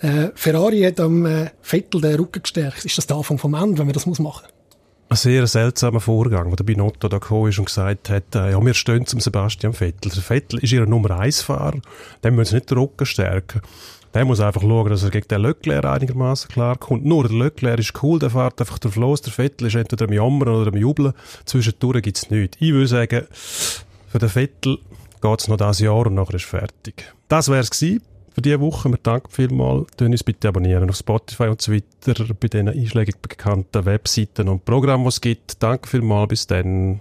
Äh, 0.02 0.30
Ferrari 0.34 0.82
hat 0.82 1.00
am 1.00 1.24
äh, 1.24 1.50
Vettel 1.62 2.00
den 2.00 2.16
Rücken 2.16 2.42
gestärkt. 2.42 2.84
Ist 2.84 2.98
das 2.98 3.06
der 3.06 3.16
Anfang 3.16 3.38
vom 3.38 3.54
Ende, 3.54 3.78
wenn 3.78 3.86
man 3.86 3.94
das 3.94 4.06
muss 4.06 4.18
machen 4.18 4.46
ein 5.12 5.16
sehr 5.16 5.46
seltsamer 5.46 6.00
Vorgang, 6.00 6.50
wo 6.50 6.56
der 6.56 6.64
Binotto 6.64 7.06
da 7.06 7.18
gekommen 7.18 7.50
ist 7.50 7.58
und 7.58 7.66
gesagt 7.66 8.08
hat, 8.08 8.34
äh, 8.34 8.52
ja, 8.52 8.64
wir 8.64 8.72
stehen 8.72 9.04
zum 9.04 9.20
Sebastian 9.20 9.74
Vettel. 9.74 10.10
Der 10.10 10.22
Vettel 10.22 10.60
ist 10.60 10.72
ihr 10.72 10.86
Nummer 10.86 11.18
1 11.20 11.42
Fahrer, 11.42 11.80
dem 12.24 12.34
müssen 12.34 12.50
sie 12.50 12.56
nicht 12.56 12.70
den 12.70 12.78
Rücken 12.78 13.04
stärken. 13.04 13.60
Der 14.14 14.24
muss 14.24 14.40
einfach 14.40 14.62
schauen, 14.62 14.88
dass 14.88 15.02
er 15.02 15.10
gegen 15.10 15.28
den 15.28 15.42
Leclerc 15.42 15.84
einigermaßen 15.84 16.50
klarkommt. 16.50 17.04
Nur 17.04 17.28
der 17.28 17.36
Leclerc 17.36 17.78
ist 17.78 18.02
cool, 18.02 18.18
der 18.18 18.30
fährt 18.30 18.58
einfach 18.60 18.78
drauf 18.78 18.96
los. 18.96 19.20
Der 19.20 19.32
Vettel 19.34 19.66
ist 19.66 19.74
entweder 19.74 20.06
am 20.06 20.12
Jammern 20.14 20.48
oder 20.48 20.68
am 20.68 20.78
Jubeln. 20.78 21.12
Zwischendurch 21.44 22.02
gibt's 22.02 22.30
nichts. 22.30 22.56
Ich 22.60 22.72
würde 22.72 22.88
sagen, 22.88 23.26
für 24.08 24.18
den 24.18 24.28
Vettel 24.30 24.78
geht's 25.20 25.48
noch 25.48 25.58
dieses 25.58 25.80
Jahr 25.80 26.06
und 26.06 26.14
nachher 26.14 26.34
ist 26.34 26.44
fertig. 26.44 27.12
Das 27.28 27.50
wär's 27.50 27.70
gewesen 27.70 28.02
für 28.34 28.42
diese 28.42 28.60
Woche. 28.60 28.90
Wir 28.90 28.98
danken 29.02 29.30
vielmals. 29.30 29.86
Tun 29.96 30.12
uns 30.12 30.24
bitte 30.24 30.48
abonnieren 30.48 30.88
auf 30.88 30.96
Spotify 30.96 31.44
und 31.44 31.60
so 31.60 31.72
weiter 31.72 32.34
bei 32.38 32.48
diesen 32.48 32.68
einschlägig 32.68 33.16
bekannten 33.20 33.84
Webseiten 33.84 34.48
und 34.48 34.64
Programmen, 34.64 35.04
die 35.04 35.08
es 35.08 35.20
gibt. 35.20 35.62
Danke 35.62 35.88
vielmals. 35.88 36.28
Bis 36.28 36.46
dann. 36.46 37.00